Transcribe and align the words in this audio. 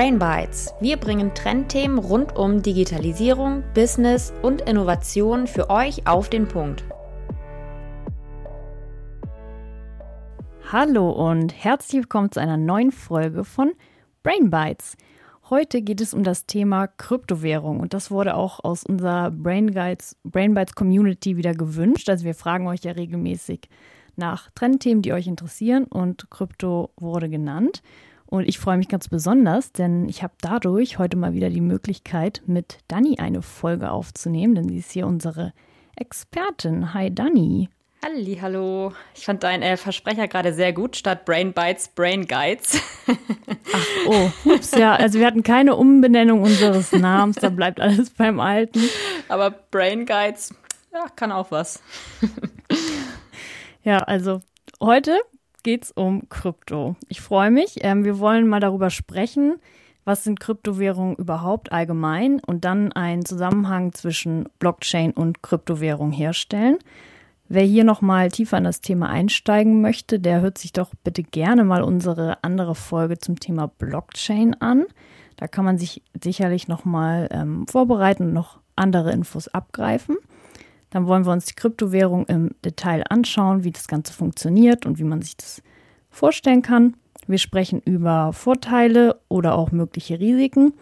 Brain 0.00 0.18
Bites. 0.18 0.72
Wir 0.80 0.96
bringen 0.96 1.34
Trendthemen 1.34 1.98
rund 1.98 2.34
um 2.34 2.62
Digitalisierung, 2.62 3.62
Business 3.74 4.32
und 4.40 4.62
Innovation 4.62 5.46
für 5.46 5.68
euch 5.68 6.06
auf 6.06 6.30
den 6.30 6.48
Punkt. 6.48 6.82
Hallo 10.72 11.10
und 11.10 11.52
herzlich 11.52 12.00
willkommen 12.00 12.32
zu 12.32 12.40
einer 12.40 12.56
neuen 12.56 12.92
Folge 12.92 13.44
von 13.44 13.72
Brain 14.22 14.48
Bites. 14.48 14.96
Heute 15.50 15.82
geht 15.82 16.00
es 16.00 16.14
um 16.14 16.24
das 16.24 16.46
Thema 16.46 16.86
Kryptowährung 16.86 17.80
und 17.80 17.92
das 17.92 18.10
wurde 18.10 18.36
auch 18.36 18.64
aus 18.64 18.84
unserer 18.84 19.30
Brain, 19.30 19.70
Guides, 19.74 20.16
Brain 20.24 20.54
Bites 20.54 20.74
Community 20.74 21.36
wieder 21.36 21.52
gewünscht. 21.52 22.08
Also 22.08 22.24
wir 22.24 22.34
fragen 22.34 22.66
euch 22.68 22.84
ja 22.84 22.92
regelmäßig 22.92 23.68
nach 24.16 24.50
Trendthemen, 24.54 25.02
die 25.02 25.12
euch 25.12 25.26
interessieren 25.26 25.84
und 25.84 26.30
Krypto 26.30 26.88
wurde 26.96 27.28
genannt. 27.28 27.82
Und 28.30 28.48
ich 28.48 28.60
freue 28.60 28.76
mich 28.76 28.86
ganz 28.86 29.08
besonders, 29.08 29.72
denn 29.72 30.08
ich 30.08 30.22
habe 30.22 30.34
dadurch 30.40 30.98
heute 30.98 31.16
mal 31.16 31.34
wieder 31.34 31.50
die 31.50 31.60
Möglichkeit, 31.60 32.42
mit 32.46 32.78
Dani 32.86 33.18
eine 33.18 33.42
Folge 33.42 33.90
aufzunehmen, 33.90 34.54
denn 34.54 34.68
sie 34.68 34.78
ist 34.78 34.92
hier 34.92 35.08
unsere 35.08 35.52
Expertin. 35.96 36.94
Hi 36.94 37.12
Dani. 37.12 37.70
Halli, 38.04 38.38
hallo. 38.40 38.92
Ich 39.16 39.24
fand 39.24 39.42
deinen 39.42 39.62
äh, 39.62 39.76
Versprecher 39.76 40.28
gerade 40.28 40.54
sehr 40.54 40.72
gut, 40.72 40.94
statt 40.94 41.24
Brain 41.24 41.52
Bites, 41.52 41.88
Brain 41.88 42.28
Guides. 42.28 42.80
Ach, 43.72 43.86
oh, 44.06 44.30
ups, 44.44 44.70
ja. 44.76 44.94
Also 44.94 45.18
wir 45.18 45.26
hatten 45.26 45.42
keine 45.42 45.74
Umbenennung 45.74 46.42
unseres 46.42 46.92
Namens, 46.92 47.36
da 47.36 47.48
bleibt 47.48 47.80
alles 47.80 48.10
beim 48.10 48.38
Alten. 48.38 48.80
Aber 49.28 49.50
Brain 49.50 50.06
Guides, 50.06 50.54
ja, 50.94 51.06
kann 51.16 51.32
auch 51.32 51.50
was. 51.50 51.82
ja, 53.82 53.98
also 53.98 54.40
heute 54.80 55.18
geht 55.62 55.84
es 55.84 55.90
um 55.90 56.28
Krypto. 56.28 56.96
Ich 57.08 57.20
freue 57.20 57.50
mich. 57.50 57.76
Ähm, 57.80 58.04
wir 58.04 58.18
wollen 58.18 58.48
mal 58.48 58.60
darüber 58.60 58.90
sprechen, 58.90 59.56
was 60.04 60.24
sind 60.24 60.40
Kryptowährungen 60.40 61.16
überhaupt 61.16 61.72
allgemein 61.72 62.40
und 62.40 62.64
dann 62.64 62.92
einen 62.92 63.24
Zusammenhang 63.24 63.92
zwischen 63.92 64.48
Blockchain 64.58 65.12
und 65.12 65.42
Kryptowährung 65.42 66.12
herstellen. 66.12 66.78
Wer 67.48 67.64
hier 67.64 67.82
nochmal 67.84 68.30
tiefer 68.30 68.58
in 68.58 68.64
das 68.64 68.80
Thema 68.80 69.08
einsteigen 69.08 69.80
möchte, 69.80 70.20
der 70.20 70.40
hört 70.40 70.56
sich 70.56 70.72
doch 70.72 70.92
bitte 71.02 71.24
gerne 71.24 71.64
mal 71.64 71.82
unsere 71.82 72.42
andere 72.44 72.76
Folge 72.76 73.18
zum 73.18 73.40
Thema 73.40 73.66
Blockchain 73.66 74.54
an. 74.60 74.84
Da 75.36 75.48
kann 75.48 75.64
man 75.64 75.76
sich 75.76 76.02
sicherlich 76.22 76.68
nochmal 76.68 77.28
ähm, 77.32 77.66
vorbereiten 77.66 78.24
und 78.26 78.32
noch 78.34 78.60
andere 78.76 79.10
Infos 79.10 79.48
abgreifen. 79.48 80.16
Dann 80.90 81.06
wollen 81.06 81.24
wir 81.24 81.32
uns 81.32 81.46
die 81.46 81.54
Kryptowährung 81.54 82.26
im 82.26 82.50
Detail 82.64 83.04
anschauen, 83.08 83.64
wie 83.64 83.70
das 83.70 83.88
Ganze 83.88 84.12
funktioniert 84.12 84.86
und 84.86 84.98
wie 84.98 85.04
man 85.04 85.22
sich 85.22 85.36
das 85.36 85.62
vorstellen 86.10 86.62
kann. 86.62 86.94
Wir 87.26 87.38
sprechen 87.38 87.80
über 87.80 88.32
Vorteile 88.32 89.20
oder 89.28 89.54
auch 89.54 89.70
mögliche 89.70 90.18
Risiken 90.18 90.72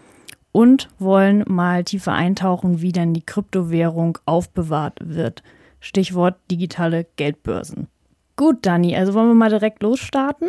und 0.53 0.89
wollen 0.99 1.45
mal 1.47 1.85
tiefer 1.85 2.13
eintauchen, 2.13 2.81
wie 2.81 2.93
dann 2.93 3.13
die 3.13 3.25
Kryptowährung 3.25 4.19
aufbewahrt 4.25 4.99
wird. 5.03 5.43
Stichwort 5.81 6.37
digitale 6.51 7.07
Geldbörsen. 7.17 7.89
Gut, 8.37 8.65
Dani, 8.67 8.97
also 8.97 9.15
wollen 9.15 9.29
wir 9.29 9.35
mal 9.35 9.51
direkt 9.51 9.83
losstarten? 9.83 10.49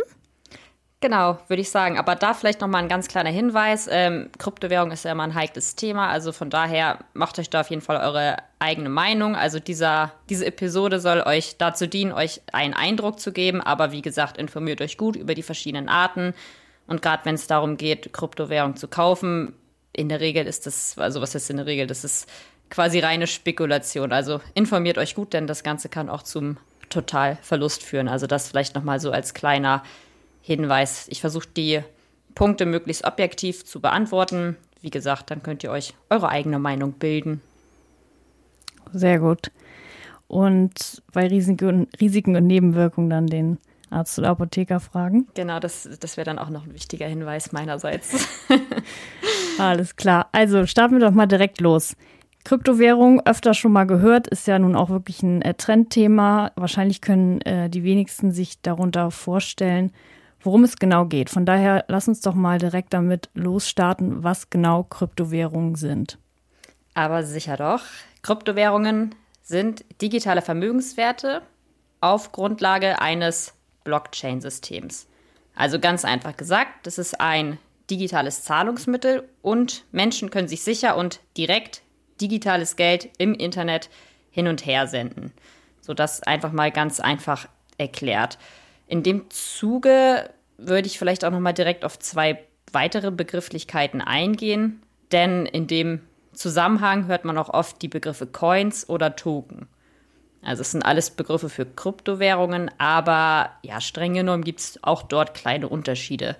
Genau, 1.01 1.39
würde 1.47 1.61
ich 1.61 1.69
sagen. 1.69 1.97
Aber 1.97 2.15
da 2.15 2.33
vielleicht 2.33 2.59
nochmal 2.59 2.83
ein 2.83 2.89
ganz 2.89 3.07
kleiner 3.07 3.29
Hinweis. 3.29 3.87
Ähm, 3.89 4.29
Kryptowährung 4.37 4.91
ist 4.91 5.05
ja 5.05 5.13
immer 5.13 5.23
ein 5.23 5.33
heikles 5.33 5.75
Thema. 5.75 6.09
Also 6.09 6.33
von 6.33 6.49
daher 6.49 6.99
macht 7.13 7.39
euch 7.39 7.49
da 7.49 7.61
auf 7.61 7.69
jeden 7.69 7.81
Fall 7.81 7.97
eure 7.97 8.37
eigene 8.59 8.89
Meinung. 8.89 9.37
Also 9.37 9.59
dieser, 9.59 10.11
diese 10.29 10.45
Episode 10.45 10.99
soll 10.99 11.21
euch 11.21 11.57
dazu 11.57 11.87
dienen, 11.87 12.11
euch 12.11 12.41
einen 12.51 12.73
Eindruck 12.73 13.21
zu 13.21 13.31
geben. 13.31 13.61
Aber 13.61 13.93
wie 13.93 14.01
gesagt, 14.01 14.37
informiert 14.37 14.81
euch 14.81 14.97
gut 14.97 15.15
über 15.15 15.35
die 15.35 15.43
verschiedenen 15.43 15.87
Arten. 15.87 16.33
Und 16.85 17.01
gerade 17.01 17.23
wenn 17.23 17.35
es 17.35 17.47
darum 17.47 17.77
geht, 17.77 18.11
Kryptowährung 18.11 18.75
zu 18.75 18.89
kaufen, 18.89 19.53
in 19.93 20.09
der 20.09 20.19
Regel 20.19 20.45
ist 20.47 20.65
das, 20.65 20.97
also 20.97 21.21
was 21.21 21.33
ist 21.33 21.49
in 21.49 21.57
der 21.57 21.65
Regel? 21.65 21.87
Das 21.87 22.03
ist 22.03 22.29
quasi 22.69 22.99
reine 22.99 23.27
Spekulation. 23.27 24.11
Also 24.11 24.41
informiert 24.53 24.97
euch 24.97 25.15
gut, 25.15 25.31
denn 25.31 25.47
das 25.47 25.63
Ganze 25.63 25.87
kann 25.87 26.09
auch 26.09 26.23
zum 26.23 26.57
Totalverlust 26.89 27.83
führen. 27.83 28.09
Also 28.09 28.27
das 28.27 28.49
vielleicht 28.49 28.75
nochmal 28.75 28.99
so 28.99 29.11
als 29.11 29.33
kleiner 29.33 29.77
Hinweis. 29.77 30.08
Ich 30.49 31.21
versuche 31.21 31.47
die 31.55 31.81
Punkte 32.35 32.65
möglichst 32.65 33.05
objektiv 33.05 33.65
zu 33.65 33.81
beantworten. 33.81 34.57
Wie 34.81 34.89
gesagt, 34.89 35.29
dann 35.31 35.43
könnt 35.43 35.63
ihr 35.63 35.71
euch 35.71 35.93
eure 36.09 36.29
eigene 36.29 36.59
Meinung 36.59 36.93
bilden. 36.93 37.41
Sehr 38.93 39.19
gut. 39.19 39.51
Und 40.27 41.03
bei 41.11 41.27
Risiken, 41.27 41.87
Risiken 41.99 42.35
und 42.35 42.47
Nebenwirkungen 42.47 43.09
dann 43.09 43.27
den 43.27 43.57
Arzt 43.89 44.19
oder 44.19 44.29
Apotheker 44.29 44.79
fragen. 44.79 45.27
Genau, 45.33 45.59
das, 45.59 45.89
das 45.99 46.17
wäre 46.17 46.25
dann 46.25 46.39
auch 46.39 46.49
noch 46.49 46.65
ein 46.65 46.73
wichtiger 46.73 47.07
Hinweis 47.07 47.51
meinerseits. 47.51 48.27
Alles 49.57 49.95
klar. 49.95 50.29
Also 50.31 50.65
starten 50.65 50.95
wir 50.95 51.05
doch 51.05 51.13
mal 51.13 51.25
direkt 51.25 51.59
los. 51.59 51.95
Kryptowährung 52.45 53.21
öfter 53.25 53.53
schon 53.53 53.73
mal 53.73 53.85
gehört, 53.85 54.27
ist 54.27 54.47
ja 54.47 54.57
nun 54.57 54.75
auch 54.75 54.89
wirklich 54.89 55.21
ein 55.23 55.41
äh, 55.41 55.53
Trendthema. 55.55 56.51
Wahrscheinlich 56.55 57.01
können 57.01 57.41
äh, 57.41 57.69
die 57.69 57.83
wenigsten 57.83 58.31
sich 58.31 58.61
darunter 58.61 59.11
vorstellen, 59.11 59.91
worum 60.41 60.63
es 60.63 60.77
genau 60.77 61.05
geht. 61.05 61.29
Von 61.29 61.45
daher 61.45 61.85
lass 61.87 62.07
uns 62.07 62.21
doch 62.21 62.35
mal 62.35 62.59
direkt 62.59 62.93
damit 62.93 63.29
losstarten, 63.33 64.23
was 64.23 64.49
genau 64.49 64.83
Kryptowährungen 64.83 65.75
sind. 65.75 66.17
Aber 66.93 67.23
sicher 67.23 67.57
doch. 67.57 67.81
Kryptowährungen 68.21 69.15
sind 69.41 69.83
digitale 70.01 70.41
Vermögenswerte 70.41 71.41
auf 72.01 72.31
Grundlage 72.31 73.01
eines 73.01 73.53
Blockchain-Systems. 73.83 75.07
Also 75.55 75.79
ganz 75.79 76.05
einfach 76.05 76.37
gesagt, 76.37 76.85
das 76.85 76.97
ist 76.97 77.19
ein 77.19 77.57
digitales 77.89 78.43
Zahlungsmittel 78.43 79.27
und 79.41 79.83
Menschen 79.91 80.29
können 80.29 80.47
sich 80.47 80.61
sicher 80.61 80.95
und 80.95 81.19
direkt 81.35 81.81
digitales 82.21 82.75
Geld 82.75 83.09
im 83.17 83.33
Internet 83.33 83.89
hin 84.29 84.47
und 84.47 84.65
her 84.65 84.87
senden. 84.87 85.33
So 85.81 85.93
das 85.93 86.21
einfach 86.23 86.51
mal 86.51 86.71
ganz 86.71 86.99
einfach 86.99 87.47
erklärt. 87.77 88.37
In 88.89 89.03
dem 89.03 89.29
Zuge 89.29 90.31
würde 90.57 90.87
ich 90.87 90.97
vielleicht 90.97 91.23
auch 91.23 91.29
noch 91.29 91.39
mal 91.39 91.53
direkt 91.53 91.85
auf 91.85 91.99
zwei 91.99 92.43
weitere 92.73 93.11
Begrifflichkeiten 93.11 94.01
eingehen, 94.01 94.81
denn 95.11 95.45
in 95.45 95.67
dem 95.67 96.01
Zusammenhang 96.33 97.05
hört 97.05 97.23
man 97.23 97.37
auch 97.37 97.49
oft 97.49 97.81
die 97.83 97.87
Begriffe 97.87 98.25
Coins 98.25 98.89
oder 98.89 99.15
Token. 99.15 99.67
Also 100.41 100.61
es 100.61 100.71
sind 100.71 100.83
alles 100.83 101.11
Begriffe 101.11 101.49
für 101.49 101.67
Kryptowährungen, 101.67 102.71
aber 102.79 103.51
ja, 103.61 103.79
streng 103.79 104.15
genommen 104.15 104.43
gibt 104.43 104.59
es 104.59 104.83
auch 104.83 105.03
dort 105.03 105.35
kleine 105.35 105.69
Unterschiede. 105.69 106.35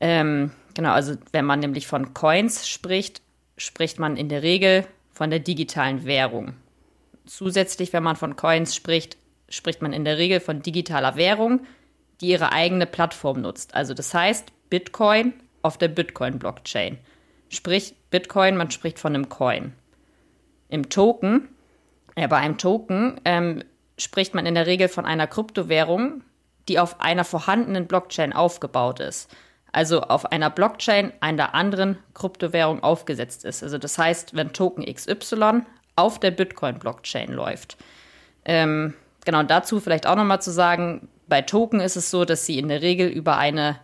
Ähm, 0.00 0.50
genau, 0.74 0.90
also 0.90 1.14
wenn 1.30 1.44
man 1.44 1.60
nämlich 1.60 1.86
von 1.86 2.12
Coins 2.12 2.68
spricht, 2.68 3.22
spricht 3.56 4.00
man 4.00 4.16
in 4.16 4.28
der 4.28 4.42
Regel 4.42 4.84
von 5.12 5.30
der 5.30 5.38
digitalen 5.38 6.04
Währung. 6.06 6.54
Zusätzlich, 7.24 7.92
wenn 7.92 8.02
man 8.02 8.16
von 8.16 8.34
Coins 8.34 8.74
spricht, 8.74 9.16
spricht 9.48 9.82
man 9.82 9.92
in 9.92 10.04
der 10.04 10.18
Regel 10.18 10.40
von 10.40 10.62
digitaler 10.62 11.16
Währung, 11.16 11.66
die 12.20 12.28
ihre 12.28 12.52
eigene 12.52 12.86
Plattform 12.86 13.40
nutzt. 13.40 13.74
Also 13.74 13.94
das 13.94 14.12
heißt 14.12 14.52
Bitcoin 14.70 15.32
auf 15.62 15.78
der 15.78 15.88
Bitcoin-Blockchain. 15.88 16.98
Sprich 17.48 17.94
Bitcoin, 18.10 18.56
man 18.56 18.70
spricht 18.70 18.98
von 18.98 19.14
einem 19.14 19.28
Coin. 19.28 19.72
Im 20.68 20.90
Token, 20.90 21.48
ja, 22.16 22.26
bei 22.26 22.36
einem 22.36 22.58
Token 22.58 23.20
ähm, 23.24 23.64
spricht 23.96 24.34
man 24.34 24.46
in 24.46 24.54
der 24.54 24.66
Regel 24.66 24.88
von 24.88 25.06
einer 25.06 25.26
Kryptowährung, 25.26 26.22
die 26.68 26.78
auf 26.78 27.00
einer 27.00 27.24
vorhandenen 27.24 27.86
Blockchain 27.86 28.32
aufgebaut 28.32 29.00
ist 29.00 29.30
also 29.72 30.00
auf 30.00 30.32
einer 30.32 30.50
Blockchain 30.50 31.12
einer 31.20 31.54
anderen 31.54 31.98
Kryptowährung 32.14 32.82
aufgesetzt 32.82 33.44
ist. 33.44 33.62
Also 33.62 33.78
das 33.78 33.98
heißt, 33.98 34.34
wenn 34.34 34.52
Token 34.52 34.84
XY 34.84 35.62
auf 35.96 36.20
der 36.20 36.30
Bitcoin-Blockchain 36.30 37.32
läuft. 37.32 37.76
Ähm, 38.44 38.94
genau, 39.28 39.42
dazu 39.42 39.78
vielleicht 39.78 40.06
auch 40.06 40.16
nochmal 40.16 40.40
zu 40.40 40.50
sagen, 40.50 41.06
bei 41.26 41.42
Token 41.42 41.80
ist 41.80 41.96
es 41.96 42.10
so, 42.10 42.24
dass 42.24 42.46
sie 42.46 42.58
in 42.58 42.68
der 42.68 42.80
Regel 42.80 43.08
über 43.08 43.36
eine 43.36 43.78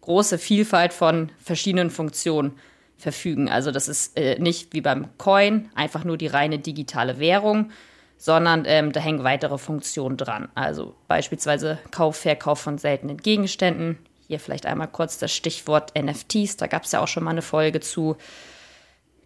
große 0.00 0.38
Vielfalt 0.38 0.92
von 0.92 1.30
verschiedenen 1.38 1.90
Funktionen 1.90 2.58
verfügen. 2.96 3.48
Also 3.48 3.70
das 3.70 3.86
ist 3.86 4.18
äh, 4.18 4.40
nicht 4.40 4.72
wie 4.72 4.80
beim 4.80 5.16
Coin 5.16 5.70
einfach 5.76 6.02
nur 6.02 6.16
die 6.16 6.26
reine 6.26 6.58
digitale 6.58 7.20
Währung, 7.20 7.70
sondern 8.16 8.64
ähm, 8.66 8.90
da 8.90 8.98
hängen 8.98 9.22
weitere 9.22 9.56
Funktionen 9.56 10.16
dran. 10.16 10.48
Also 10.56 10.96
beispielsweise 11.06 11.78
Kauf, 11.92 12.16
Verkauf 12.16 12.58
von 12.58 12.76
seltenen 12.76 13.18
Gegenständen, 13.18 13.98
hier 14.26 14.40
vielleicht 14.40 14.66
einmal 14.66 14.88
kurz 14.88 15.16
das 15.16 15.32
Stichwort 15.32 15.92
NFTs, 15.96 16.56
da 16.56 16.66
gab 16.66 16.82
es 16.82 16.90
ja 16.90 16.98
auch 16.98 17.06
schon 17.06 17.22
mal 17.22 17.30
eine 17.30 17.42
Folge 17.42 17.78
zu. 17.78 18.16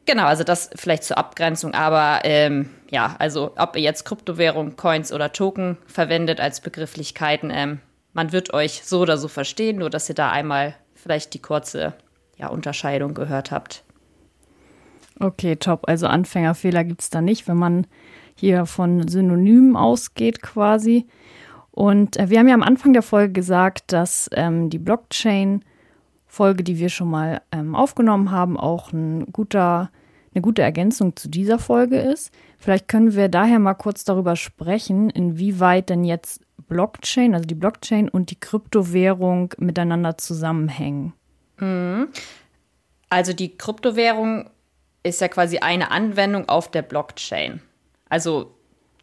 Genau, 0.04 0.24
also 0.24 0.42
das 0.42 0.70
vielleicht 0.74 1.04
zur 1.04 1.16
Abgrenzung, 1.16 1.74
aber 1.74 2.20
ähm, 2.24 2.70
ja, 2.90 3.14
also 3.18 3.52
ob 3.56 3.76
ihr 3.76 3.82
jetzt 3.82 4.04
Kryptowährung, 4.04 4.76
Coins 4.76 5.12
oder 5.12 5.32
Token 5.32 5.78
verwendet 5.86 6.40
als 6.40 6.60
Begrifflichkeiten, 6.60 7.50
ähm, 7.54 7.80
man 8.12 8.32
wird 8.32 8.52
euch 8.52 8.82
so 8.84 9.00
oder 9.00 9.16
so 9.16 9.28
verstehen, 9.28 9.78
nur 9.78 9.90
dass 9.90 10.08
ihr 10.08 10.14
da 10.14 10.30
einmal 10.30 10.74
vielleicht 10.94 11.34
die 11.34 11.40
kurze 11.40 11.94
ja, 12.36 12.48
Unterscheidung 12.48 13.14
gehört 13.14 13.50
habt. 13.50 13.84
Okay, 15.20 15.56
top. 15.56 15.88
Also 15.88 16.08
Anfängerfehler 16.08 16.84
gibt 16.84 17.02
es 17.02 17.10
da 17.10 17.20
nicht, 17.20 17.46
wenn 17.46 17.56
man 17.56 17.86
hier 18.34 18.66
von 18.66 19.06
Synonymen 19.06 19.76
ausgeht 19.76 20.42
quasi. 20.42 21.06
Und 21.70 22.18
äh, 22.18 22.28
wir 22.28 22.38
haben 22.38 22.48
ja 22.48 22.54
am 22.54 22.62
Anfang 22.62 22.92
der 22.92 23.02
Folge 23.02 23.32
gesagt, 23.32 23.92
dass 23.92 24.28
ähm, 24.32 24.68
die 24.68 24.78
Blockchain 24.78 25.64
Folge, 26.32 26.64
die 26.64 26.78
wir 26.78 26.88
schon 26.88 27.10
mal 27.10 27.42
ähm, 27.52 27.74
aufgenommen 27.74 28.30
haben, 28.30 28.56
auch 28.56 28.90
ein 28.90 29.30
guter, 29.32 29.90
eine 30.34 30.40
gute 30.40 30.62
Ergänzung 30.62 31.14
zu 31.14 31.28
dieser 31.28 31.58
Folge 31.58 31.98
ist. 31.98 32.32
Vielleicht 32.56 32.88
können 32.88 33.14
wir 33.14 33.28
daher 33.28 33.58
mal 33.58 33.74
kurz 33.74 34.04
darüber 34.04 34.34
sprechen, 34.34 35.10
inwieweit 35.10 35.90
denn 35.90 36.04
jetzt 36.04 36.40
Blockchain, 36.68 37.34
also 37.34 37.44
die 37.44 37.54
Blockchain 37.54 38.08
und 38.08 38.30
die 38.30 38.40
Kryptowährung 38.40 39.52
miteinander 39.58 40.16
zusammenhängen. 40.16 41.12
Mhm. 41.58 42.08
Also 43.10 43.34
die 43.34 43.58
Kryptowährung 43.58 44.48
ist 45.02 45.20
ja 45.20 45.28
quasi 45.28 45.58
eine 45.58 45.90
Anwendung 45.90 46.48
auf 46.48 46.70
der 46.70 46.80
Blockchain. 46.80 47.60
Also 48.08 48.54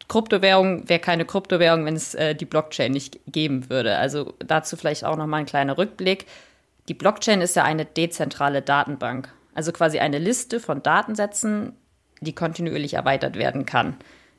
Kryptowährung 0.08 0.88
wäre 0.88 0.98
keine 0.98 1.24
Kryptowährung, 1.24 1.84
wenn 1.84 1.94
es 1.94 2.16
äh, 2.16 2.34
die 2.34 2.44
Blockchain 2.44 2.90
nicht 2.90 3.20
geben 3.28 3.70
würde. 3.70 3.98
Also 3.98 4.34
dazu 4.40 4.76
vielleicht 4.76 5.04
auch 5.04 5.16
nochmal 5.16 5.38
ein 5.38 5.46
kleiner 5.46 5.78
Rückblick. 5.78 6.26
Die 6.90 6.94
Blockchain 6.94 7.40
ist 7.40 7.54
ja 7.54 7.62
eine 7.62 7.84
dezentrale 7.84 8.62
Datenbank, 8.62 9.32
also 9.54 9.70
quasi 9.70 10.00
eine 10.00 10.18
Liste 10.18 10.58
von 10.58 10.82
Datensätzen, 10.82 11.76
die 12.20 12.34
kontinuierlich 12.34 12.94
erweitert 12.94 13.36
werden 13.36 13.64
kann. 13.64 13.94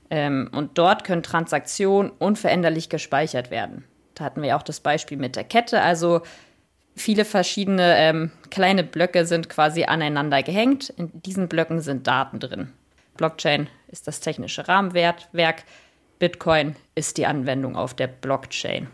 Ähm, 0.10 0.50
und 0.52 0.78
dort 0.78 1.06
können 1.06 1.24
Transaktionen 1.24 2.12
unveränderlich 2.12 2.90
gespeichert 2.90 3.52
werden. 3.52 3.86
Da 4.16 4.26
hatten 4.26 4.42
wir 4.42 4.58
auch 4.58 4.64
das 4.64 4.82
Beispiel 4.82 5.18
mit 5.18 5.38
der 5.38 5.46
Kette. 5.46 5.82
Also 5.82 6.24
viele 6.94 7.24
verschiedene 7.24 7.96
ähm, 7.96 8.32
kleine 8.50 8.84
Blöcke 8.84 9.26
sind 9.26 9.48
quasi 9.48 9.86
aneinander 9.86 10.44
gehängt. 10.44 10.90
In 10.90 11.10
diesen 11.22 11.48
Blöcken 11.48 11.80
sind 11.80 12.06
Daten 12.06 12.42
drin. 12.42 12.74
Blockchain 13.16 13.70
ist 13.88 14.10
das 14.10 14.20
technische 14.20 14.68
Rahmenwerk. 14.68 15.20
Bitcoin 16.20 16.76
ist 16.96 17.18
die 17.18 17.28
Anwendung 17.28 17.78
auf 17.78 17.94
der 17.94 18.08
Blockchain. 18.08 18.90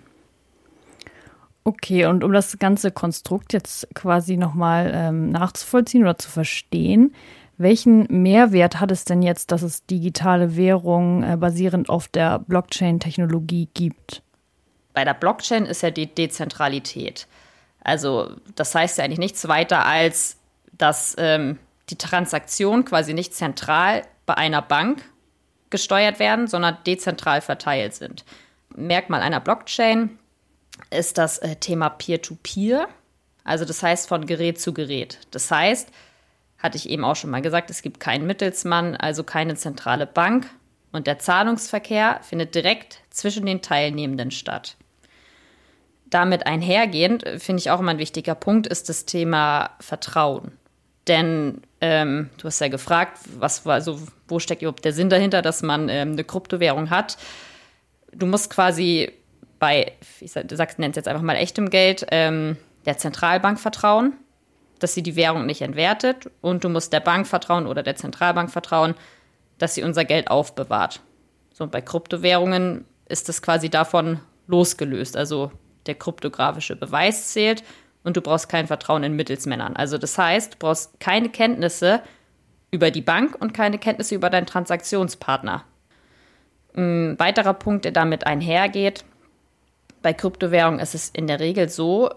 Okay, 1.68 2.06
und 2.06 2.24
um 2.24 2.32
das 2.32 2.60
ganze 2.60 2.92
Konstrukt 2.92 3.52
jetzt 3.52 3.94
quasi 3.94 4.38
nochmal 4.38 4.90
ähm, 4.96 5.32
nachzuvollziehen 5.32 6.04
oder 6.04 6.18
zu 6.18 6.30
verstehen, 6.30 7.14
welchen 7.58 8.08
Mehrwert 8.10 8.80
hat 8.80 8.90
es 8.90 9.04
denn 9.04 9.22
jetzt, 9.22 9.52
dass 9.52 9.64
es 9.64 9.86
digitale 9.86 10.56
Währungen 10.56 11.24
äh, 11.24 11.36
basierend 11.36 11.90
auf 11.90 12.08
der 12.08 12.40
Blockchain-Technologie 12.40 13.68
gibt? 13.74 14.24
Bei 14.94 15.04
der 15.04 15.14
Blockchain 15.14 15.66
ist 15.66 15.82
ja 15.84 15.92
die 15.92 16.08
Dezentralität. 16.08 17.28
Also 17.84 18.32
das 18.56 18.74
heißt 18.74 18.98
ja 18.98 19.04
eigentlich 19.04 19.20
nichts 19.20 19.46
weiter 19.50 19.86
als, 19.86 20.38
dass 20.72 21.16
ähm, 21.18 21.60
die 21.90 21.98
Transaktionen 21.98 22.86
quasi 22.86 23.14
nicht 23.14 23.36
zentral 23.36 24.04
bei 24.26 24.36
einer 24.36 24.62
Bank 24.62 25.04
gesteuert 25.70 26.20
werden, 26.20 26.48
sondern 26.48 26.78
dezentral 26.88 27.42
verteilt 27.42 27.94
sind. 27.94 28.24
Merkmal 28.74 29.20
einer 29.20 29.42
Blockchain 29.42 30.18
ist 30.90 31.18
das 31.18 31.38
äh, 31.40 31.56
Thema 31.56 31.90
Peer-to-Peer, 31.90 32.82
-Peer, 32.82 32.88
also 33.44 33.66
das 33.66 33.82
heißt 33.82 34.08
von 34.08 34.26
Gerät 34.26 34.60
zu 34.60 34.74
Gerät. 34.74 35.20
Das 35.32 35.50
heißt, 35.50 35.90
hatte 36.58 36.78
ich 36.78 36.90
eben 36.90 37.06
auch 37.06 37.16
schon 37.16 37.30
mal 37.30 37.42
gesagt, 37.42 37.70
es 37.70 37.82
gibt 37.82 38.00
keinen 38.00 38.28
Mittelsmann, 38.28 38.96
also 38.96 39.24
keine 39.24 39.56
zentrale 39.56 40.06
Bank 40.06 40.48
und 40.92 41.08
der 41.08 41.20
Zahlungsverkehr 41.20 42.20
findet 42.24 42.56
direkt 42.56 43.02
zwischen 43.10 43.46
den 43.46 43.62
Teilnehmenden 43.62 44.32
statt. 44.32 44.76
Damit 46.10 46.48
einhergehend, 46.48 47.26
äh, 47.26 47.40
finde 47.40 47.62
ich 47.62 47.72
auch 47.72 47.80
immer 47.80 47.92
ein 47.92 48.00
wichtiger 48.00 48.36
Punkt, 48.36 48.68
ist 48.68 48.90
das 48.90 49.06
Thema 49.06 49.72
Vertrauen. 49.80 50.52
Denn 51.08 51.62
ähm, 51.80 52.30
du 52.38 52.48
hast 52.48 52.60
ja 52.60 52.68
gefragt, 52.68 53.20
was 53.40 53.66
also, 53.66 54.02
wo 54.28 54.40
steckt 54.40 54.62
überhaupt 54.62 54.84
der 54.84 54.94
Sinn 54.94 55.10
dahinter, 55.10 55.42
dass 55.42 55.62
man 55.62 55.90
ähm, 55.90 56.14
eine 56.14 56.24
Kryptowährung 56.24 56.90
hat. 56.90 57.18
Du 58.12 58.26
musst 58.26 58.50
quasi 58.50 59.14
bei, 59.60 59.94
ich 60.20 60.32
sag, 60.32 60.80
nenne 60.80 60.92
es 60.92 60.96
jetzt 60.96 61.08
einfach 61.08 61.22
mal 61.22 61.36
echtem 61.36 61.70
Geld, 61.70 62.06
ähm, 62.12 62.58
der 62.86 62.98
Zentralbank 62.98 63.60
vertrauen, 63.60 64.14
dass 64.80 64.94
sie 64.94 65.04
die 65.04 65.16
Währung 65.16 65.46
nicht 65.46 65.62
entwertet. 65.62 66.30
Und 66.42 66.64
du 66.64 66.70
musst 66.70 66.94
der 66.94 67.00
Bank 67.00 67.28
vertrauen 67.28 67.68
oder 67.68 67.84
der 67.84 67.96
Zentralbank 67.96 68.52
vertrauen, 68.52 68.96
dass 69.58 69.76
sie 69.76 69.84
unser 69.84 70.06
Geld 70.06 70.30
aufbewahrt. 70.30 71.02
So, 71.54 71.64
und 71.64 71.72
bei 71.72 71.82
Kryptowährungen 71.82 72.86
ist 73.10 73.30
das 73.30 73.42
quasi 73.42 73.70
davon 73.70 74.20
losgelöst. 74.48 75.18
Also 75.18 75.52
der 75.88 75.96
kryptografische 75.96 76.76
Beweis 76.76 77.30
zählt 77.30 77.64
und 78.04 78.16
du 78.16 78.22
brauchst 78.22 78.50
kein 78.50 78.68
Vertrauen 78.68 79.04
in 79.04 79.16
Mittelsmännern. 79.16 79.76
Also 79.76 79.98
das 79.98 80.18
heißt, 80.18 80.54
du 80.54 80.58
brauchst 80.60 81.00
keine 81.00 81.30
Kenntnisse 81.30 82.02
über 82.72 82.92
die 82.92 83.02
Bank 83.02 83.36
und 83.40 83.54
keine 83.54 83.78
Kenntnisse 83.78 84.16
über 84.16 84.30
deinen 84.30 84.46
Transaktionspartner. 84.46 85.64
Ein 86.76 87.18
weiterer 87.18 87.54
Punkt, 87.54 87.86
der 87.86 87.92
damit 87.92 88.28
einhergeht, 88.28 89.04
bei 90.02 90.14
Kryptowährungen 90.14 90.80
ist 90.80 90.96
es 90.96 91.10
in 91.10 91.28
der 91.28 91.40
Regel 91.40 91.70
so, 91.70 92.10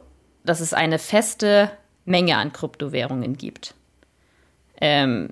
dass 0.45 0.61
es 0.61 0.75
eine 0.75 0.99
feste 0.99 1.71
Menge 2.05 2.37
an 2.37 2.53
Kryptowährungen 2.53 3.37
gibt. 3.37 3.75
Ähm, 4.81 5.31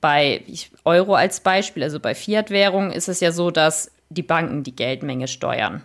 bei 0.00 0.42
Euro 0.84 1.14
als 1.14 1.40
Beispiel, 1.40 1.82
also 1.82 2.00
bei 2.00 2.14
Fiat-Währungen, 2.14 2.92
ist 2.92 3.08
es 3.08 3.20
ja 3.20 3.32
so, 3.32 3.50
dass 3.50 3.90
die 4.10 4.22
Banken 4.22 4.62
die 4.62 4.74
Geldmenge 4.74 5.28
steuern. 5.28 5.82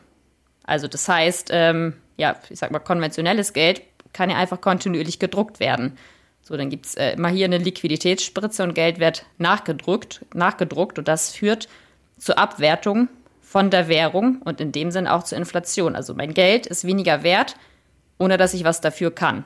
Also 0.64 0.88
das 0.88 1.08
heißt, 1.08 1.50
ähm, 1.52 1.94
ja, 2.18 2.36
ich 2.50 2.60
sag 2.60 2.72
mal, 2.72 2.80
konventionelles 2.80 3.54
Geld 3.54 3.82
kann 4.14 4.30
ja 4.30 4.38
einfach 4.38 4.62
kontinuierlich 4.62 5.20
gedruckt 5.20 5.60
werden. 5.60 5.98
So, 6.42 6.58
dann 6.58 6.70
gibt 6.70 6.86
es 6.86 6.96
äh, 6.96 7.14
immer 7.14 7.30
hier 7.30 7.46
eine 7.46 7.58
Liquiditätsspritze 7.58 8.64
und 8.64 8.76
Geld 8.76 9.00
wird 9.00 9.26
nachgedruckt, 9.38 10.26
nachgedruckt 10.34 11.00
und 11.00 11.08
das 11.08 11.32
führt 11.32 11.68
zur 12.18 12.38
Abwertung 12.38 13.08
von 13.54 13.70
der 13.70 13.88
Währung 13.88 14.42
und 14.44 14.60
in 14.60 14.72
dem 14.72 14.90
Sinn 14.90 15.06
auch 15.06 15.22
zur 15.22 15.38
Inflation. 15.38 15.96
Also 15.96 16.16
mein 16.16 16.34
Geld 16.34 16.66
ist 16.66 16.86
weniger 16.86 17.22
wert, 17.22 17.56
ohne 18.18 18.38
dass 18.38 18.56
ich 18.56 18.64
was 18.64 18.82
dafür 18.82 19.14
kann. 19.14 19.44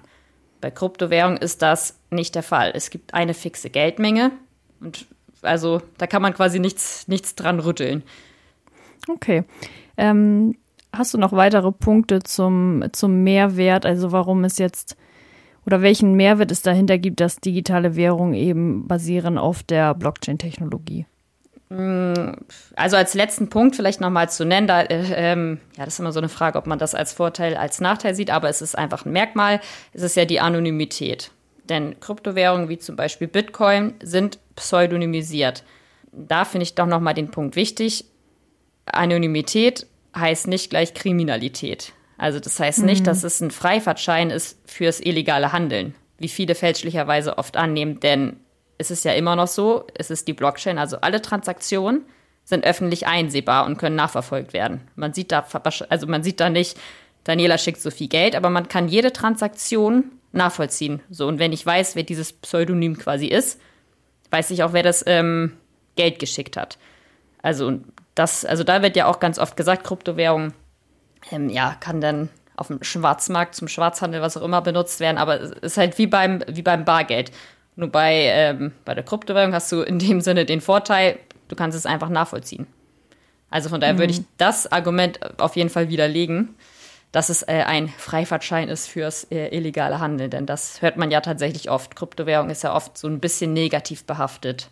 Bei 0.62 0.72
Kryptowährung 0.72 1.36
ist 1.36 1.62
das 1.62 2.00
nicht 2.10 2.34
der 2.34 2.42
Fall. 2.42 2.72
Es 2.74 2.90
gibt 2.90 3.14
eine 3.14 3.34
fixe 3.34 3.70
Geldmenge 3.70 4.32
und 4.80 5.08
also 5.42 5.82
da 5.98 6.08
kann 6.08 6.22
man 6.22 6.34
quasi 6.34 6.58
nichts, 6.60 7.10
nichts 7.10 7.36
dran 7.36 7.60
rütteln. 7.60 8.02
Okay. 9.10 9.44
Ähm, 9.98 10.56
hast 10.94 11.14
du 11.14 11.18
noch 11.18 11.34
weitere 11.34 11.74
Punkte 11.74 12.24
zum, 12.24 12.86
zum 12.94 13.26
Mehrwert, 13.26 13.86
also 13.86 14.14
warum 14.14 14.46
es 14.46 14.58
jetzt 14.58 14.96
oder 15.66 15.82
welchen 15.82 16.14
Mehrwert 16.14 16.54
es 16.54 16.62
dahinter 16.62 16.98
gibt, 16.98 17.20
dass 17.20 17.42
digitale 17.42 17.98
Währungen 17.98 18.36
eben 18.36 18.88
basieren 18.88 19.38
auf 19.38 19.64
der 19.64 19.94
Blockchain-Technologie? 19.96 21.08
Mm, 21.70 22.32
also 22.76 22.96
als 22.96 23.14
letzten 23.14 23.50
Punkt 23.50 23.76
vielleicht 23.76 24.00
nochmal 24.00 24.30
zu 24.30 24.46
nennen, 24.46 24.68
da, 24.68 24.82
äh, 24.82 25.32
ähm, 25.32 25.60
ja, 25.78 25.86
das 25.86 25.96
ist 25.96 26.00
immer 26.00 26.14
so 26.14 26.20
eine 26.20 26.30
Frage, 26.30 26.58
ob 26.58 26.68
man 26.68 26.80
das 26.80 26.96
als 26.96 27.14
Vorteil, 27.14 27.58
als 27.58 27.82
Nachteil 27.82 28.16
sieht, 28.16 28.30
aber 28.30 28.50
es 28.50 28.62
ist 28.62 28.78
einfach 28.78 29.06
ein 29.06 29.12
Merkmal, 29.12 29.60
es 29.94 30.02
ist 30.02 30.16
ja 30.16 30.26
die 30.26 30.40
Anonymität. 30.40 31.32
Denn 31.66 32.00
Kryptowährungen 32.00 32.70
wie 32.70 32.78
zum 32.78 32.96
Beispiel 32.96 33.28
Bitcoin 33.28 33.96
sind 34.02 34.40
pseudonymisiert. 34.56 35.64
Da 36.14 36.46
finde 36.46 36.64
ich 36.64 36.76
doch 36.76 36.86
nochmal 36.86 37.14
den 37.14 37.32
Punkt 37.32 37.58
wichtig. 37.58 38.06
Anonymität 38.86 39.86
heißt 40.16 40.48
nicht 40.48 40.70
gleich 40.70 40.94
Kriminalität. 40.94 41.92
Also 42.18 42.40
das 42.40 42.60
heißt 42.60 42.84
nicht, 42.84 43.02
mhm. 43.02 43.06
dass 43.06 43.24
es 43.24 43.42
ein 43.42 43.52
Freifahrtschein 43.52 44.30
ist 44.30 44.58
fürs 44.66 45.02
illegale 45.02 45.52
Handeln, 45.52 45.94
wie 46.18 46.30
viele 46.30 46.56
fälschlicherweise 46.56 47.38
oft 47.38 47.58
annehmen, 47.58 48.00
denn 48.00 48.38
es 48.78 48.92
ist 48.92 49.06
ja 49.06 49.14
immer 49.14 49.36
noch 49.36 49.48
so, 49.48 49.88
es 49.96 50.12
ist 50.12 50.28
die 50.28 50.34
Blockchain, 50.34 50.78
also 50.78 50.98
alle 51.02 51.22
Transaktionen 51.22 52.06
sind 52.44 52.66
öffentlich 52.66 53.08
einsehbar 53.08 53.66
und 53.66 53.78
können 53.78 53.96
nachverfolgt 53.96 54.54
werden. 54.54 54.82
Man 54.96 55.14
sieht 55.14 55.32
da, 55.32 55.46
also 55.90 56.08
man 56.08 56.24
sieht 56.24 56.40
da 56.40 56.50
nicht, 56.50 56.78
Daniela 57.24 57.58
schickt 57.58 57.82
so 57.82 57.92
viel 57.92 58.08
Geld, 58.08 58.36
aber 58.36 58.50
man 58.50 58.70
kann 58.70 58.88
jede 58.88 59.12
Transaktion 59.12 60.12
nachvollziehen. 60.32 61.02
So, 61.10 61.28
und 61.28 61.40
wenn 61.40 61.52
ich 61.52 61.66
weiß, 61.66 61.96
wer 61.96 62.04
dieses 62.04 62.32
Pseudonym 62.32 62.98
quasi 62.98 63.28
ist, 63.28 63.60
weiß 64.32 64.52
ich 64.52 64.64
auch, 64.64 64.74
wer 64.74 64.84
das 64.84 65.04
ähm, 65.08 65.58
Geld 65.96 66.20
geschickt 66.20 66.56
hat. 66.56 66.78
Also, 67.42 67.80
das, 68.16 68.46
also 68.46 68.64
da 68.64 68.82
wird 68.82 68.96
ja 68.96 69.08
auch 69.08 69.20
ganz 69.20 69.40
oft 69.40 69.58
gesagt, 69.58 69.84
Kryptowährung, 69.84 70.54
ähm, 71.32 71.50
ja, 71.50 71.76
kann 71.80 72.00
dann 72.00 72.30
auf 72.56 72.68
dem 72.68 72.82
Schwarzmarkt 72.82 73.56
zum 73.56 73.68
Schwarzhandel, 73.68 74.22
was 74.22 74.38
auch 74.38 74.42
immer, 74.42 74.62
benutzt 74.62 75.00
werden, 75.00 75.18
aber 75.18 75.40
es 75.40 75.52
ist 75.52 75.78
halt 75.78 75.98
wie 75.98 76.08
beim, 76.08 76.44
wie 76.48 76.64
beim 76.64 76.86
Bargeld. 76.86 77.32
Nur 77.78 77.90
bei, 77.90 78.14
ähm, 78.14 78.72
bei 78.86 78.96
der 78.96 79.04
Kryptowährung 79.04 79.54
hast 79.54 79.72
du 79.72 79.82
in 79.82 80.00
dem 80.00 80.20
Sinne 80.20 80.46
den 80.46 80.62
Vorteil, 80.62 81.20
du 81.48 81.56
kannst 81.56 81.78
es 81.78 81.86
einfach 81.86 82.10
nachvollziehen. 82.10 82.66
Also 83.50 83.70
von 83.70 83.80
daher 83.80 83.94
mhm. 83.94 84.00
würde 84.00 84.14
ich 84.14 84.22
das 84.38 84.70
Argument 84.70 85.20
auf 85.40 85.56
jeden 85.56 85.70
Fall 85.70 85.88
widerlegen, 85.88 86.56
dass 87.12 87.30
es 87.30 87.44
äh, 87.44 87.64
ein 87.66 87.88
Freifahrtschein 87.88 88.68
ist 88.68 88.88
fürs 88.88 89.26
äh, 89.26 89.56
illegale 89.56 90.00
Handeln, 90.00 90.32
denn 90.32 90.46
das 90.48 90.82
hört 90.82 90.98
man 90.98 91.12
ja 91.12 91.22
tatsächlich 91.22 91.70
oft. 91.70 91.96
Kryptowährung 91.96 92.50
ist 92.50 92.64
ja 92.64 92.76
oft 92.76 92.98
so 92.98 93.08
ein 93.08 93.20
bisschen 93.20 93.54
negativ 93.54 94.04
behaftet. 94.06 94.70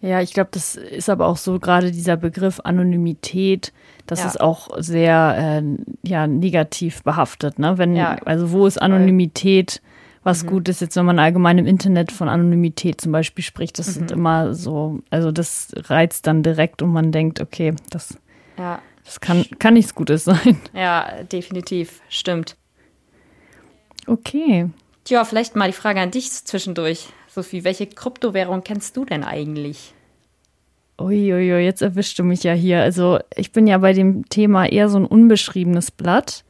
Ja, 0.00 0.20
ich 0.20 0.32
glaube, 0.32 0.50
das 0.52 0.74
ist 0.74 1.08
aber 1.08 1.26
auch 1.26 1.36
so 1.36 1.60
gerade 1.60 1.92
dieser 1.92 2.16
Begriff 2.16 2.60
Anonymität, 2.64 3.72
das 4.06 4.20
ja. 4.20 4.26
ist 4.26 4.40
auch 4.40 4.68
sehr 4.78 5.62
äh, 5.62 6.08
ja, 6.08 6.26
negativ 6.26 7.04
behaftet. 7.04 7.60
Ne? 7.60 7.78
Wenn, 7.78 7.94
ja. 7.94 8.16
Also 8.24 8.50
wo 8.50 8.66
ist 8.66 8.82
Anonymität 8.82 9.80
was 10.22 10.44
mhm. 10.44 10.48
gut 10.48 10.68
ist, 10.68 10.80
jetzt 10.80 10.96
wenn 10.96 11.06
man 11.06 11.18
allgemein 11.18 11.58
im 11.58 11.66
Internet 11.66 12.12
von 12.12 12.28
Anonymität 12.28 13.00
zum 13.00 13.12
Beispiel 13.12 13.44
spricht, 13.44 13.78
das 13.78 13.88
mhm. 13.88 13.92
sind 13.92 14.10
immer 14.10 14.54
so, 14.54 15.00
also 15.10 15.32
das 15.32 15.72
reizt 15.76 16.26
dann 16.26 16.42
direkt 16.42 16.82
und 16.82 16.92
man 16.92 17.12
denkt, 17.12 17.40
okay, 17.40 17.74
das, 17.90 18.18
ja. 18.58 18.80
das 19.04 19.20
kann, 19.20 19.44
kann 19.58 19.74
nichts 19.74 19.94
Gutes 19.94 20.24
sein. 20.24 20.58
Ja, 20.74 21.22
definitiv, 21.24 22.00
stimmt. 22.08 22.56
Okay, 24.06 24.68
Ja, 25.08 25.24
vielleicht 25.24 25.56
mal 25.56 25.68
die 25.68 25.76
Frage 25.76 26.00
an 26.00 26.10
dich 26.10 26.30
zwischendurch. 26.30 27.08
Sophie, 27.28 27.64
welche 27.64 27.86
Kryptowährung 27.86 28.64
kennst 28.64 28.96
du 28.96 29.04
denn 29.04 29.22
eigentlich? 29.22 29.94
Uiuiui, 31.00 31.64
jetzt 31.64 31.80
erwischst 31.80 32.18
du 32.18 32.24
mich 32.24 32.42
ja 32.42 32.52
hier. 32.52 32.82
Also 32.82 33.18
ich 33.34 33.52
bin 33.52 33.66
ja 33.66 33.78
bei 33.78 33.92
dem 33.92 34.28
Thema 34.28 34.66
eher 34.66 34.88
so 34.88 34.98
ein 34.98 35.06
unbeschriebenes 35.06 35.90
Blatt. 35.90 36.44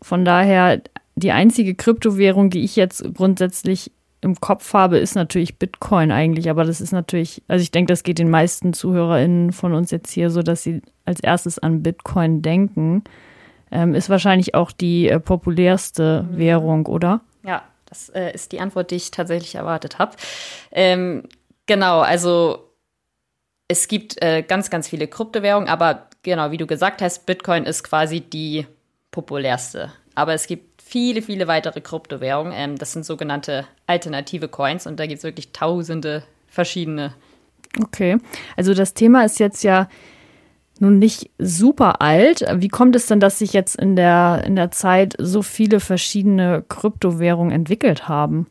Von 0.00 0.24
daher, 0.24 0.80
die 1.14 1.32
einzige 1.32 1.74
Kryptowährung, 1.74 2.50
die 2.50 2.64
ich 2.64 2.76
jetzt 2.76 3.04
grundsätzlich 3.14 3.92
im 4.22 4.40
Kopf 4.40 4.74
habe, 4.74 4.98
ist 4.98 5.14
natürlich 5.14 5.58
Bitcoin 5.58 6.12
eigentlich. 6.12 6.50
Aber 6.50 6.64
das 6.64 6.80
ist 6.80 6.92
natürlich, 6.92 7.42
also 7.48 7.62
ich 7.62 7.70
denke, 7.70 7.92
das 7.92 8.02
geht 8.02 8.18
den 8.18 8.30
meisten 8.30 8.72
ZuhörerInnen 8.72 9.52
von 9.52 9.72
uns 9.74 9.90
jetzt 9.90 10.10
hier 10.10 10.30
so, 10.30 10.42
dass 10.42 10.62
sie 10.62 10.82
als 11.04 11.20
erstes 11.20 11.58
an 11.58 11.82
Bitcoin 11.82 12.42
denken. 12.42 13.02
Ähm, 13.70 13.94
ist 13.94 14.10
wahrscheinlich 14.10 14.54
auch 14.54 14.72
die 14.72 15.08
äh, 15.08 15.20
populärste 15.20 16.26
mhm. 16.30 16.38
Währung, 16.38 16.86
oder? 16.86 17.20
Ja, 17.44 17.62
das 17.86 18.08
äh, 18.10 18.32
ist 18.32 18.52
die 18.52 18.60
Antwort, 18.60 18.90
die 18.90 18.96
ich 18.96 19.10
tatsächlich 19.10 19.54
erwartet 19.54 19.98
habe. 19.98 20.16
Ähm, 20.72 21.22
genau, 21.66 22.00
also 22.00 22.70
es 23.68 23.86
gibt 23.86 24.20
äh, 24.22 24.42
ganz, 24.42 24.70
ganz 24.70 24.88
viele 24.88 25.06
Kryptowährungen, 25.06 25.68
aber 25.68 26.08
genau, 26.22 26.50
wie 26.50 26.56
du 26.56 26.66
gesagt 26.66 27.00
hast, 27.00 27.26
Bitcoin 27.26 27.64
ist 27.64 27.84
quasi 27.84 28.20
die 28.20 28.66
populärste. 29.12 29.92
Aber 30.14 30.34
es 30.34 30.46
gibt 30.46 30.69
viele, 30.90 31.22
viele 31.22 31.46
weitere 31.46 31.80
Kryptowährungen. 31.80 32.52
Ähm, 32.52 32.76
das 32.76 32.92
sind 32.92 33.04
sogenannte 33.04 33.64
alternative 33.86 34.48
Coins 34.48 34.86
und 34.86 34.98
da 34.98 35.06
gibt 35.06 35.18
es 35.18 35.24
wirklich 35.24 35.52
tausende 35.52 36.24
verschiedene. 36.48 37.14
Okay, 37.80 38.18
also 38.56 38.74
das 38.74 38.94
Thema 38.94 39.24
ist 39.24 39.38
jetzt 39.38 39.62
ja 39.62 39.88
nun 40.80 40.98
nicht 40.98 41.30
super 41.38 42.00
alt. 42.00 42.44
Wie 42.54 42.68
kommt 42.68 42.96
es 42.96 43.06
denn, 43.06 43.20
dass 43.20 43.38
sich 43.38 43.52
jetzt 43.52 43.76
in 43.76 43.94
der, 43.94 44.42
in 44.44 44.56
der 44.56 44.72
Zeit 44.72 45.14
so 45.18 45.42
viele 45.42 45.78
verschiedene 45.78 46.64
Kryptowährungen 46.68 47.52
entwickelt 47.52 48.08
haben? 48.08 48.48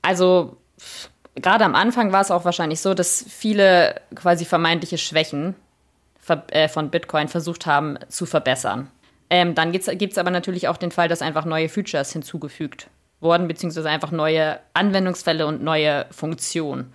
Also 0.00 0.56
gerade 1.34 1.66
am 1.66 1.74
Anfang 1.74 2.10
war 2.12 2.22
es 2.22 2.30
auch 2.30 2.46
wahrscheinlich 2.46 2.80
so, 2.80 2.94
dass 2.94 3.22
viele 3.28 4.00
quasi 4.14 4.46
vermeintliche 4.46 4.96
Schwächen 4.96 5.56
äh, 6.52 6.68
von 6.68 6.88
Bitcoin 6.88 7.28
versucht 7.28 7.66
haben 7.66 7.98
zu 8.08 8.24
verbessern. 8.24 8.88
Ähm, 9.32 9.54
dann 9.54 9.72
gibt 9.72 9.88
es 9.88 10.18
aber 10.18 10.30
natürlich 10.30 10.68
auch 10.68 10.76
den 10.76 10.90
Fall, 10.90 11.08
dass 11.08 11.22
einfach 11.22 11.46
neue 11.46 11.70
Features 11.70 12.12
hinzugefügt 12.12 12.88
wurden, 13.18 13.48
beziehungsweise 13.48 13.88
einfach 13.88 14.10
neue 14.10 14.58
Anwendungsfälle 14.74 15.46
und 15.46 15.62
neue 15.62 16.04
Funktionen. 16.10 16.92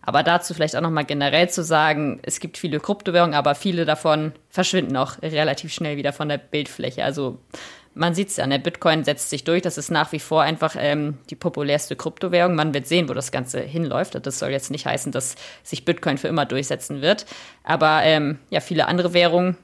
Aber 0.00 0.22
dazu 0.22 0.54
vielleicht 0.54 0.76
auch 0.76 0.82
nochmal 0.82 1.04
generell 1.04 1.50
zu 1.50 1.64
sagen, 1.64 2.20
es 2.22 2.38
gibt 2.38 2.58
viele 2.58 2.78
Kryptowährungen, 2.78 3.34
aber 3.34 3.56
viele 3.56 3.86
davon 3.86 4.30
verschwinden 4.50 4.96
auch 4.96 5.20
relativ 5.20 5.72
schnell 5.72 5.96
wieder 5.96 6.12
von 6.12 6.28
der 6.28 6.38
Bildfläche. 6.38 7.02
Also 7.02 7.40
man 7.94 8.14
sieht 8.14 8.28
es 8.28 8.36
ja, 8.36 8.46
der 8.46 8.58
ne? 8.58 8.62
Bitcoin 8.62 9.02
setzt 9.02 9.28
sich 9.28 9.42
durch. 9.42 9.62
Das 9.62 9.76
ist 9.76 9.90
nach 9.90 10.12
wie 10.12 10.20
vor 10.20 10.42
einfach 10.42 10.76
ähm, 10.78 11.18
die 11.28 11.34
populärste 11.34 11.96
Kryptowährung. 11.96 12.54
Man 12.54 12.72
wird 12.72 12.86
sehen, 12.86 13.08
wo 13.08 13.14
das 13.14 13.32
Ganze 13.32 13.62
hinläuft. 13.62 14.14
Das 14.24 14.38
soll 14.38 14.50
jetzt 14.50 14.70
nicht 14.70 14.86
heißen, 14.86 15.10
dass 15.10 15.34
sich 15.64 15.84
Bitcoin 15.84 16.18
für 16.18 16.28
immer 16.28 16.46
durchsetzen 16.46 17.02
wird. 17.02 17.26
Aber 17.64 18.02
ähm, 18.04 18.38
ja, 18.48 18.60
viele 18.60 18.86
andere 18.86 19.12
Währungen, 19.12 19.56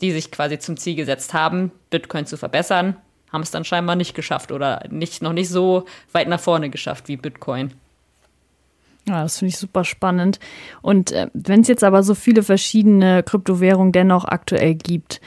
die 0.00 0.12
sich 0.12 0.30
quasi 0.30 0.58
zum 0.58 0.76
Ziel 0.76 0.94
gesetzt 0.94 1.34
haben, 1.34 1.70
Bitcoin 1.90 2.26
zu 2.26 2.36
verbessern, 2.36 2.96
haben 3.32 3.42
es 3.42 3.50
dann 3.50 3.64
scheinbar 3.64 3.96
nicht 3.96 4.14
geschafft 4.14 4.52
oder 4.52 4.84
nicht, 4.90 5.22
noch 5.22 5.32
nicht 5.32 5.48
so 5.48 5.84
weit 6.12 6.28
nach 6.28 6.40
vorne 6.40 6.70
geschafft 6.70 7.08
wie 7.08 7.16
Bitcoin. 7.16 7.72
Ja, 9.08 9.22
das 9.22 9.38
finde 9.38 9.50
ich 9.50 9.58
super 9.58 9.84
spannend. 9.84 10.40
Und 10.82 11.10
äh, 11.12 11.28
wenn 11.32 11.62
es 11.62 11.68
jetzt 11.68 11.84
aber 11.84 12.02
so 12.02 12.14
viele 12.14 12.42
verschiedene 12.42 13.22
Kryptowährungen 13.22 13.92
dennoch 13.92 14.24
aktuell 14.24 14.74
gibt, 14.74 15.20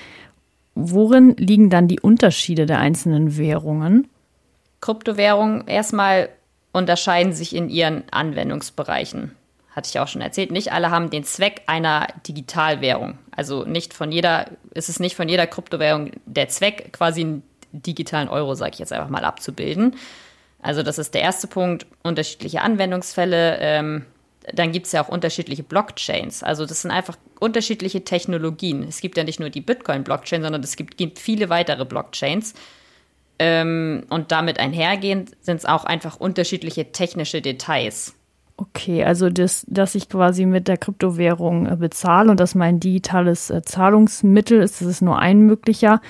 Worin 0.76 1.36
liegen 1.38 1.70
dann 1.70 1.88
die 1.88 2.00
Unterschiede 2.00 2.66
der 2.66 2.80
einzelnen 2.80 3.38
Währungen? 3.38 4.08
Kryptowährungen 4.82 5.68
erstmal 5.68 6.30
unterscheiden 6.72 7.34
sich 7.34 7.56
in 7.56 7.70
ihren 7.70 8.04
Anwendungsbereichen. 8.12 9.32
Hatte 9.76 9.90
ich 9.90 10.00
auch 10.00 10.08
schon 10.08 10.22
erzählt. 10.22 10.52
Nicht 10.52 10.72
alle 10.72 10.92
haben 10.92 11.10
den 11.10 11.24
Zweck 11.24 11.64
einer 11.66 12.08
Digitalwährung. 12.28 13.18
Also 13.32 13.64
nicht 13.66 13.94
von 13.94 14.12
jeder, 14.12 14.46
ist 14.74 14.90
es 14.90 15.00
nicht 15.00 15.16
von 15.16 15.28
jeder 15.28 15.48
Kryptowährung 15.48 16.12
der 16.26 16.48
Zweck, 16.48 16.94
quasi 16.94 17.22
einen 17.22 17.44
digitalen 17.72 18.30
Euro, 18.30 18.54
sage 18.54 18.74
ich 18.74 18.80
jetzt 18.80 18.94
einfach 18.94 19.10
mal, 19.10 19.26
abzubilden. 19.26 19.96
Also 20.62 20.84
das 20.84 21.00
ist 21.00 21.14
der 21.14 21.22
erste 21.22 21.48
Punkt. 21.48 21.88
Unterschiedliche 22.04 22.62
Anwendungsfälle. 22.62 23.58
Ähm, 23.60 24.06
dann 24.54 24.72
gibt 24.72 24.88
es 24.88 24.92
ja 24.92 25.04
auch 25.04 25.10
unterschiedliche 25.10 25.64
Blockchains. 25.64 26.44
Also 26.44 26.66
das 26.66 26.82
sind 26.82 26.92
einfach 26.92 27.18
unterschiedliche 27.40 28.04
Technologien. 28.04 28.84
Es 28.84 29.02
gibt 29.02 29.18
ja 29.18 29.24
nicht 29.24 29.40
nur 29.40 29.50
die 29.50 29.62
Bitcoin-Blockchain, 29.62 30.42
sondern 30.42 30.64
es 30.64 30.76
gibt, 30.76 30.98
gibt 30.98 31.20
viele 31.20 31.50
weitere 31.50 31.86
Blockchains. 31.86 32.54
Ähm, 33.40 34.06
und 34.10 34.32
damit 34.32 34.60
einhergehend 34.60 35.32
sind 35.42 35.58
es 35.58 35.66
auch 35.66 35.86
einfach 35.86 36.20
unterschiedliche 36.20 36.92
technische 36.92 37.42
Details. 37.42 38.16
Okay, 38.56 39.04
also 39.04 39.30
das, 39.30 39.66
dass 39.68 39.96
ich 39.96 40.10
quasi 40.10 40.46
mit 40.46 40.68
der 40.68 40.78
Kryptowährung 40.78 41.66
äh, 41.66 41.76
bezahle 41.76 42.30
und 42.30 42.40
dass 42.40 42.54
mein 42.54 42.80
digitales 42.80 43.50
äh, 43.50 43.64
Zahlungsmittel 43.64 44.62
ist, 44.62 44.80
das 44.80 44.88
ist 44.88 45.02
nur 45.02 45.18
ein 45.18 45.42
möglicher 45.42 46.02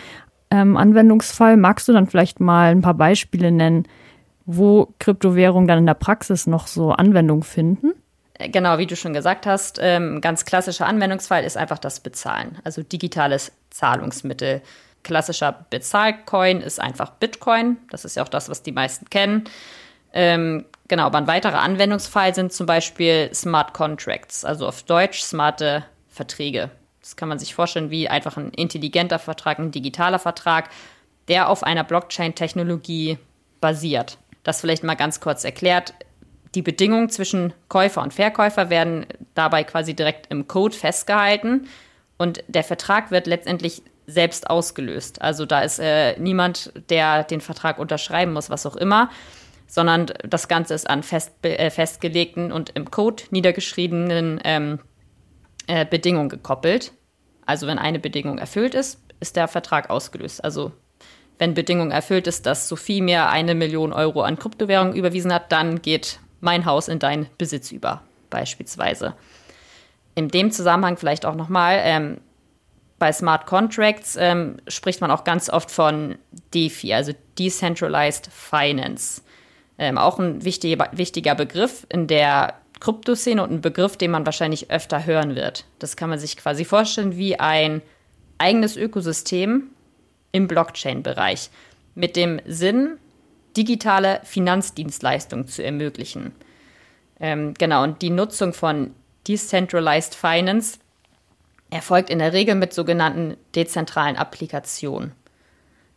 ähm, 0.52 0.76
Anwendungsfall. 0.76 1.56
Magst 1.56 1.88
du 1.88 1.94
dann 1.94 2.08
vielleicht 2.08 2.42
mal 2.42 2.72
ein 2.72 2.82
paar 2.82 2.96
Beispiele 2.96 3.52
nennen, 3.52 3.88
wo 4.46 4.94
Kryptowährungen 5.00 5.68
dann 5.68 5.80
in 5.80 5.86
der 5.86 5.94
Praxis 5.94 6.46
noch 6.46 6.68
so 6.68 6.92
Anwendung 6.92 7.44
finden? 7.44 7.94
Genau, 8.40 8.78
wie 8.78 8.88
du 8.88 8.96
schon 8.96 9.14
gesagt 9.14 9.46
hast, 9.46 9.80
ähm, 9.82 10.20
ganz 10.20 10.44
klassischer 10.44 10.86
Anwendungsfall 10.86 11.44
ist 11.44 11.56
einfach 11.56 11.78
das 11.78 12.02
Bezahlen, 12.02 12.58
also 12.64 12.84
digitales 12.84 13.54
Zahlungsmittel. 13.70 14.62
Klassischer 15.04 15.66
Bezahlcoin 15.70 16.62
ist 16.62 16.80
einfach 16.80 17.12
Bitcoin. 17.12 17.78
Das 17.90 18.06
ist 18.06 18.16
ja 18.16 18.24
auch 18.24 18.30
das, 18.30 18.50
was 18.50 18.64
die 18.64 18.72
meisten 18.72 19.10
kennen. 19.10 19.44
Ähm, 20.14 20.66
genau, 20.94 21.08
aber 21.08 21.18
ein 21.18 21.28
weiterer 21.28 21.60
Anwendungsfall 21.60 22.36
sind 22.36 22.54
zum 22.54 22.68
Beispiel 22.68 23.30
Smart 23.34 23.74
Contracts, 23.74 24.46
also 24.46 24.68
auf 24.68 24.84
Deutsch 24.84 25.22
smarte 25.22 25.84
Verträge. 26.08 26.70
Das 27.02 27.16
kann 27.16 27.30
man 27.30 27.40
sich 27.40 27.56
vorstellen 27.56 27.90
wie 27.90 28.08
einfach 28.08 28.38
ein 28.38 28.52
intelligenter 28.52 29.18
Vertrag, 29.18 29.58
ein 29.58 29.72
digitaler 29.72 30.20
Vertrag, 30.20 30.70
der 31.28 31.50
auf 31.50 31.64
einer 31.64 31.84
Blockchain-Technologie 31.84 33.18
basiert. 33.60 34.20
Das 34.44 34.62
vielleicht 34.62 34.84
mal 34.84 34.96
ganz 34.96 35.20
kurz 35.20 35.44
erklärt 35.44 35.94
die 36.56 36.62
Bedingungen 36.62 37.10
zwischen 37.10 37.54
Käufer 37.68 38.02
und 38.02 38.14
Verkäufer 38.14 38.70
werden 38.70 39.06
dabei 39.34 39.64
quasi 39.64 39.96
direkt 39.96 40.32
im 40.32 40.48
Code 40.48 40.76
festgehalten 40.76 41.68
und 42.18 42.44
der 42.48 42.64
Vertrag 42.64 43.12
wird 43.12 43.28
letztendlich 43.28 43.82
selbst 44.06 44.50
ausgelöst. 44.50 45.22
Also 45.22 45.46
da 45.46 45.62
ist 45.62 45.80
äh, 45.80 46.20
niemand, 46.20 46.72
der 46.90 47.24
den 47.24 47.42
Vertrag 47.42 47.80
unterschreiben 47.80 48.34
muss, 48.34 48.50
was 48.50 48.66
auch 48.66 48.76
immer, 48.76 49.10
sondern 49.74 50.06
das 50.24 50.48
Ganze 50.48 50.76
ist 50.76 50.88
an 50.88 51.02
fest, 51.02 51.32
äh, 51.42 51.72
festgelegten 51.72 52.52
und 52.52 52.70
im 52.76 52.92
Code 52.92 53.24
niedergeschriebenen 53.32 54.40
ähm, 54.44 54.78
äh, 55.66 55.84
Bedingungen 55.84 56.30
gekoppelt. 56.30 56.92
Also 57.48 57.66
wenn 57.66 57.80
eine 57.80 57.98
Bedingung 57.98 58.38
erfüllt 58.38 58.76
ist, 58.76 59.02
ist 59.20 59.36
der 59.36 59.48
Vertrag 59.48 59.90
ausgelöst. 59.90 60.44
Also 60.44 60.74
wenn 61.40 61.56
Bedingung 61.56 61.90
erfüllt 61.90 62.28
ist, 62.28 62.46
dass 62.46 62.70
Sophie 62.70 63.02
mir 63.02 63.30
eine 63.30 63.56
Million 63.56 63.94
Euro 63.94 64.22
an 64.22 64.38
Kryptowährung 64.38 64.94
überwiesen 64.94 65.34
hat, 65.34 65.52
dann 65.52 65.82
geht 65.82 66.20
mein 66.40 66.66
Haus 66.66 66.88
in 66.88 67.00
deinen 67.00 67.26
Besitz 67.40 67.72
über, 67.72 68.04
beispielsweise. 68.30 69.16
In 70.14 70.28
dem 70.28 70.52
Zusammenhang 70.52 70.98
vielleicht 70.98 71.26
auch 71.26 71.34
nochmal, 71.34 71.80
ähm, 71.82 72.22
bei 73.00 73.12
Smart 73.12 73.48
Contracts 73.48 74.18
ähm, 74.20 74.58
spricht 74.68 75.02
man 75.02 75.10
auch 75.10 75.24
ganz 75.24 75.50
oft 75.50 75.72
von 75.72 76.20
DeFi, 76.54 76.94
also 76.94 77.14
Decentralized 77.40 78.30
Finance. 78.32 79.24
Ähm, 79.78 79.98
auch 79.98 80.20
ein 80.20 80.44
wichtiger, 80.44 80.90
wichtiger 80.92 81.36
Begriff 81.36 81.86
in 81.90 82.08
der 82.08 82.56
Kryptoszene 82.80 83.42
und 83.42 83.52
ein 83.52 83.62
Begriff, 83.62 83.98
den 83.98 84.12
man 84.12 84.26
wahrscheinlich 84.26 84.70
öfter 84.70 85.06
hören 85.06 85.36
wird. 85.36 85.66
Das 85.80 85.96
kann 85.96 86.10
man 86.10 86.20
sich 86.20 86.38
quasi 86.38 86.66
vorstellen 86.66 87.18
wie 87.18 87.40
ein 87.40 87.82
eigenes 88.38 88.76
Ökosystem 88.76 89.70
im 90.32 90.48
Blockchain-Bereich 90.48 91.50
mit 91.96 92.16
dem 92.16 92.42
Sinn, 92.46 92.98
digitale 93.56 94.20
Finanzdienstleistungen 94.24 95.48
zu 95.48 95.64
ermöglichen. 95.64 96.34
Ähm, 97.20 97.54
genau, 97.54 97.84
und 97.84 98.02
die 98.02 98.10
Nutzung 98.10 98.54
von 98.54 98.94
Decentralized 99.28 100.16
Finance 100.16 100.80
erfolgt 101.70 102.10
in 102.10 102.20
der 102.20 102.34
Regel 102.34 102.56
mit 102.56 102.74
sogenannten 102.74 103.38
dezentralen 103.56 104.18
Applikationen. 104.18 105.14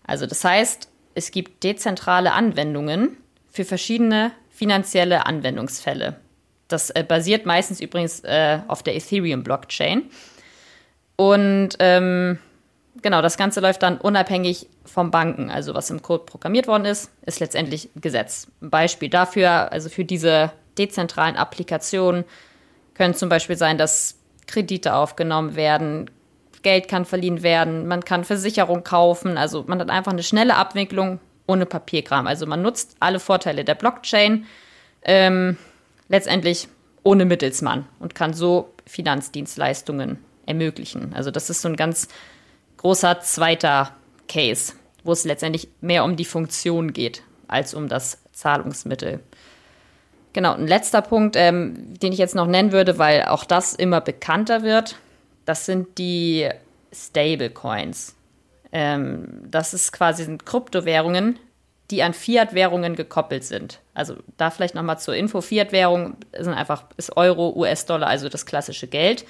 Also 0.07 0.27
das 0.27 0.45
heißt, 0.45 0.89
es 1.15 1.31
gibt 1.31 1.65
dezentrale 1.65 2.33
Anwendungen 2.33 3.17
für 3.57 3.65
verschiedene 3.65 4.33
finanzielle 4.51 5.25
Anwendungsfälle. 5.25 6.17
Das 6.69 6.91
äh, 6.91 7.03
basiert 7.03 7.47
meistens 7.47 7.81
übrigens 7.81 8.21
äh, 8.21 8.59
auf 8.69 8.83
der 8.83 8.95
Ethereum-Blockchain. 8.97 10.03
Und 11.17 11.71
ähm, 11.79 12.39
genau, 13.01 13.23
das 13.23 13.39
Ganze 13.39 13.61
läuft 13.61 13.83
dann 13.83 13.97
unabhängig 13.97 14.69
vom 14.85 15.11
Banken. 15.11 15.51
Also 15.51 15.73
was 15.75 15.89
im 15.89 16.03
Code 16.03 16.25
programmiert 16.27 16.67
worden 16.67 16.85
ist, 16.85 17.11
ist 17.25 17.41
letztendlich 17.41 17.89
Gesetz. 17.97 18.49
Ein 18.61 18.69
Beispiel 18.69 19.09
dafür, 19.09 19.73
also 19.73 19.89
für 19.89 20.05
diese 20.05 20.53
dezentralen 20.77 21.37
Applikationen 21.37 22.25
können 22.93 23.15
zum 23.15 23.31
Beispiel 23.31 23.57
sein, 23.57 23.79
dass 23.79 24.19
Kredite 24.47 24.95
aufgenommen 24.95 25.57
werden, 25.57 26.11
Geld 26.63 26.89
kann 26.89 27.07
verliehen 27.07 27.43
werden, 27.43 27.87
man 27.87 28.05
kann 28.05 28.25
Versicherung 28.25 28.85
kaufen. 28.85 29.39
Also 29.39 29.65
man 29.67 29.81
hat 29.81 29.89
einfach 29.89 30.13
eine 30.13 30.23
schnelle 30.23 30.57
Abwicklung 30.57 31.21
ohne 31.47 31.67
Papierkram. 31.67 32.27
Also 32.27 32.47
man 32.47 32.63
nutzt 32.63 32.97
alle 33.01 33.21
Vorteile 33.21 33.65
der 33.65 33.75
Blockchain 33.75 34.47
ähm, 35.03 35.57
letztendlich 36.09 36.69
ohne 37.03 37.25
Mittelsmann 37.25 37.87
und 38.01 38.15
kann 38.15 38.35
so 38.35 38.75
Finanzdienstleistungen 38.87 40.19
ermöglichen. 40.47 41.13
Also 41.15 41.31
das 41.31 41.51
ist 41.51 41.63
so 41.63 41.69
ein 41.69 41.77
ganz 41.77 42.09
großer 42.79 43.21
zweiter 43.21 43.95
Case, 44.29 44.73
wo 45.05 45.13
es 45.13 45.25
letztendlich 45.25 45.69
mehr 45.81 46.05
um 46.05 46.17
die 46.17 46.25
Funktion 46.25 46.93
geht 46.93 47.23
als 47.49 47.75
um 47.75 47.89
das 47.89 48.23
Zahlungsmittel. 48.33 49.21
Genau, 50.33 50.53
ein 50.55 50.67
letzter 50.67 51.01
Punkt, 51.01 51.37
ähm, 51.37 51.95
den 51.99 52.13
ich 52.13 52.19
jetzt 52.19 52.35
noch 52.35 52.47
nennen 52.47 52.73
würde, 52.73 52.99
weil 52.99 53.23
auch 53.23 53.45
das 53.45 53.73
immer 53.75 54.01
bekannter 54.01 54.63
wird, 54.63 54.97
das 55.47 55.65
sind 55.65 55.97
die 55.99 56.49
Stablecoins. 56.93 58.15
Ähm, 58.73 59.43
das 59.49 59.75
ist 59.75 59.93
quasi 59.93 60.39
Kryptowährungen, 60.39 61.39
die 61.91 62.03
an 62.03 62.15
Fiat-Währungen 62.15 62.97
gekoppelt 62.97 63.45
sind. 63.45 63.81
Also 63.95 64.17
da 64.37 64.51
vielleicht 64.51 64.75
nochmal 64.75 64.99
zur 64.99 65.15
Info. 65.15 65.41
Fiat-Währung 65.41 66.17
sind 66.37 66.55
einfach 66.55 66.85
ist 66.97 67.17
Euro, 67.17 67.55
US-Dollar, 67.57 68.09
also 68.09 68.29
das 68.29 68.47
klassische 68.47 68.89
Geld. 68.89 69.25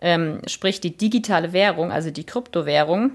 Ähm, 0.00 0.42
sprich, 0.46 0.80
die 0.80 0.96
digitale 0.96 1.52
Währung, 1.52 1.90
also 1.92 2.10
die 2.10 2.24
Kryptowährung, 2.24 3.12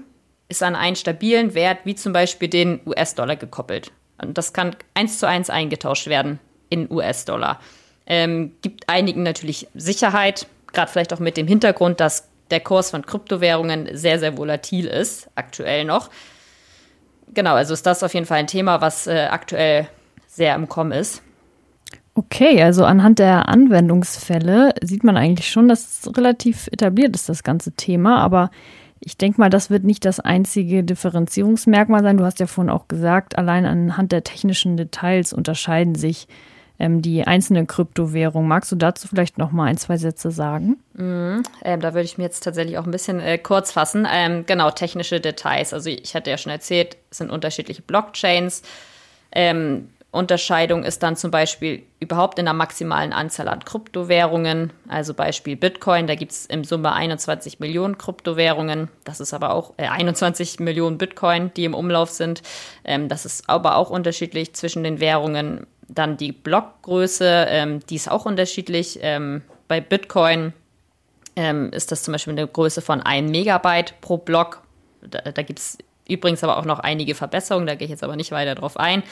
ist 0.48 0.62
an 0.62 0.74
einen 0.74 0.96
stabilen 0.96 1.54
Wert, 1.54 1.80
wie 1.84 1.94
zum 1.94 2.12
Beispiel 2.12 2.48
den 2.48 2.80
US-Dollar 2.86 3.36
gekoppelt. 3.36 3.92
Und 4.20 4.38
das 4.38 4.52
kann 4.52 4.76
eins 4.94 5.18
zu 5.18 5.26
eins 5.26 5.50
eingetauscht 5.50 6.06
werden 6.08 6.38
in 6.68 6.90
US-Dollar. 6.90 7.60
Ähm, 8.06 8.52
gibt 8.62 8.88
einigen 8.88 9.22
natürlich 9.22 9.68
Sicherheit, 9.74 10.46
gerade 10.72 10.90
vielleicht 10.90 11.12
auch 11.12 11.20
mit 11.20 11.36
dem 11.36 11.46
Hintergrund, 11.46 12.00
dass 12.00 12.28
der 12.52 12.60
Kurs 12.60 12.90
von 12.90 13.04
Kryptowährungen 13.04 13.88
sehr, 13.96 14.18
sehr 14.18 14.38
volatil 14.38 14.86
ist, 14.86 15.28
aktuell 15.34 15.84
noch. 15.84 16.10
Genau, 17.34 17.54
also 17.54 17.74
ist 17.74 17.86
das 17.86 18.02
auf 18.02 18.14
jeden 18.14 18.26
Fall 18.26 18.38
ein 18.38 18.46
Thema, 18.46 18.80
was 18.80 19.06
äh, 19.06 19.28
aktuell 19.30 19.88
sehr 20.28 20.54
im 20.54 20.68
Kommen 20.68 20.92
ist. 20.92 21.22
Okay, 22.14 22.62
also 22.62 22.84
anhand 22.84 23.18
der 23.18 23.48
Anwendungsfälle 23.48 24.74
sieht 24.82 25.02
man 25.02 25.16
eigentlich 25.16 25.50
schon, 25.50 25.66
dass 25.66 26.04
es 26.04 26.16
relativ 26.16 26.68
etabliert 26.70 27.16
ist, 27.16 27.30
das 27.30 27.42
ganze 27.42 27.72
Thema. 27.72 28.18
Aber 28.18 28.50
ich 29.00 29.16
denke 29.16 29.40
mal, 29.40 29.48
das 29.48 29.70
wird 29.70 29.84
nicht 29.84 30.04
das 30.04 30.20
einzige 30.20 30.84
Differenzierungsmerkmal 30.84 32.02
sein. 32.02 32.18
Du 32.18 32.24
hast 32.24 32.38
ja 32.38 32.46
vorhin 32.46 32.70
auch 32.70 32.86
gesagt, 32.86 33.38
allein 33.38 33.64
anhand 33.64 34.12
der 34.12 34.24
technischen 34.24 34.76
Details 34.76 35.32
unterscheiden 35.32 35.94
sich 35.94 36.28
ähm, 36.82 37.00
die 37.00 37.24
einzelnen 37.24 37.68
Kryptowährungen. 37.68 38.48
Magst 38.48 38.72
du 38.72 38.76
dazu 38.76 39.06
vielleicht 39.06 39.38
noch 39.38 39.52
mal 39.52 39.66
ein, 39.66 39.78
zwei 39.78 39.96
Sätze 39.96 40.32
sagen? 40.32 40.78
Mhm, 40.94 41.44
ähm, 41.62 41.80
da 41.80 41.94
würde 41.94 42.04
ich 42.04 42.18
mir 42.18 42.24
jetzt 42.24 42.42
tatsächlich 42.42 42.76
auch 42.76 42.84
ein 42.84 42.90
bisschen 42.90 43.20
äh, 43.20 43.38
kurz 43.38 43.70
fassen. 43.70 44.06
Ähm, 44.12 44.44
genau, 44.46 44.70
technische 44.72 45.20
Details. 45.20 45.72
Also 45.72 45.88
ich 45.88 46.14
hatte 46.16 46.30
ja 46.30 46.38
schon 46.38 46.50
erzählt, 46.50 46.96
es 47.10 47.18
sind 47.18 47.30
unterschiedliche 47.30 47.82
Blockchains. 47.82 48.62
Ähm, 49.30 49.90
Unterscheidung 50.10 50.82
ist 50.82 51.04
dann 51.04 51.16
zum 51.16 51.30
Beispiel 51.30 51.84
überhaupt 52.00 52.38
in 52.38 52.44
der 52.44 52.52
maximalen 52.52 53.12
Anzahl 53.12 53.48
an 53.48 53.64
Kryptowährungen. 53.64 54.72
Also 54.88 55.14
Beispiel 55.14 55.56
Bitcoin, 55.56 56.06
da 56.08 56.16
gibt 56.16 56.32
es 56.32 56.46
im 56.46 56.64
Summe 56.64 56.92
21 56.92 57.60
Millionen 57.60 57.96
Kryptowährungen. 57.96 58.88
Das 59.04 59.20
ist 59.20 59.32
aber 59.32 59.54
auch 59.54 59.72
äh, 59.76 59.86
21 59.86 60.58
Millionen 60.58 60.98
Bitcoin, 60.98 61.52
die 61.56 61.64
im 61.64 61.74
Umlauf 61.74 62.10
sind. 62.10 62.42
Ähm, 62.84 63.08
das 63.08 63.24
ist 63.24 63.48
aber 63.48 63.76
auch 63.76 63.88
unterschiedlich 63.88 64.52
zwischen 64.54 64.82
den 64.82 64.98
Währungen. 64.98 65.66
Dann 65.94 66.16
die 66.16 66.32
Blockgröße, 66.32 67.46
ähm, 67.48 67.80
die 67.86 67.96
ist 67.96 68.10
auch 68.10 68.24
unterschiedlich. 68.24 68.98
Ähm, 69.02 69.42
bei 69.68 69.80
Bitcoin 69.80 70.52
ähm, 71.36 71.70
ist 71.72 71.92
das 71.92 72.02
zum 72.02 72.12
Beispiel 72.12 72.32
eine 72.32 72.46
Größe 72.46 72.82
von 72.82 73.00
1 73.00 73.30
Megabyte 73.30 74.00
pro 74.00 74.16
Block. 74.16 74.62
Da, 75.02 75.20
da 75.32 75.42
gibt 75.42 75.58
es 75.58 75.78
übrigens 76.08 76.42
aber 76.44 76.58
auch 76.58 76.64
noch 76.64 76.78
einige 76.78 77.14
Verbesserungen, 77.14 77.66
da 77.66 77.74
gehe 77.74 77.86
ich 77.86 77.90
jetzt 77.90 78.04
aber 78.04 78.16
nicht 78.16 78.32
weiter 78.32 78.54
drauf 78.54 78.76
ein. 78.76 79.02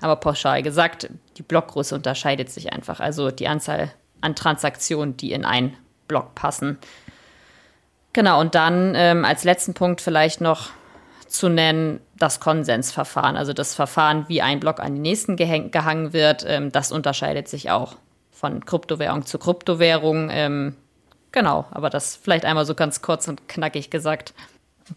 Aber 0.00 0.16
pauschal 0.16 0.62
gesagt, 0.62 1.08
die 1.36 1.42
Blockgröße 1.42 1.94
unterscheidet 1.94 2.50
sich 2.50 2.72
einfach. 2.72 3.00
Also 3.00 3.30
die 3.30 3.48
Anzahl 3.48 3.92
an 4.20 4.34
Transaktionen, 4.34 5.16
die 5.16 5.32
in 5.32 5.44
einen 5.44 5.76
Block 6.08 6.34
passen. 6.34 6.78
Genau, 8.12 8.40
und 8.40 8.54
dann 8.54 8.94
ähm, 8.94 9.24
als 9.24 9.44
letzten 9.44 9.74
Punkt 9.74 10.00
vielleicht 10.00 10.40
noch 10.40 10.70
zu 11.26 11.48
nennen, 11.48 12.00
das 12.18 12.40
Konsensverfahren, 12.40 13.36
also 13.36 13.52
das 13.52 13.74
Verfahren, 13.74 14.24
wie 14.28 14.42
ein 14.42 14.60
Block 14.60 14.80
an 14.80 14.94
den 14.94 15.02
nächsten 15.02 15.36
gehangen 15.36 16.12
wird, 16.12 16.44
ähm, 16.48 16.72
das 16.72 16.92
unterscheidet 16.92 17.48
sich 17.48 17.70
auch 17.70 17.96
von 18.30 18.64
Kryptowährung 18.64 19.24
zu 19.24 19.38
Kryptowährung. 19.38 20.28
Ähm, 20.30 20.76
genau, 21.32 21.66
aber 21.70 21.90
das 21.90 22.16
vielleicht 22.16 22.44
einmal 22.44 22.66
so 22.66 22.74
ganz 22.74 23.02
kurz 23.02 23.28
und 23.28 23.48
knackig 23.48 23.90
gesagt. 23.90 24.34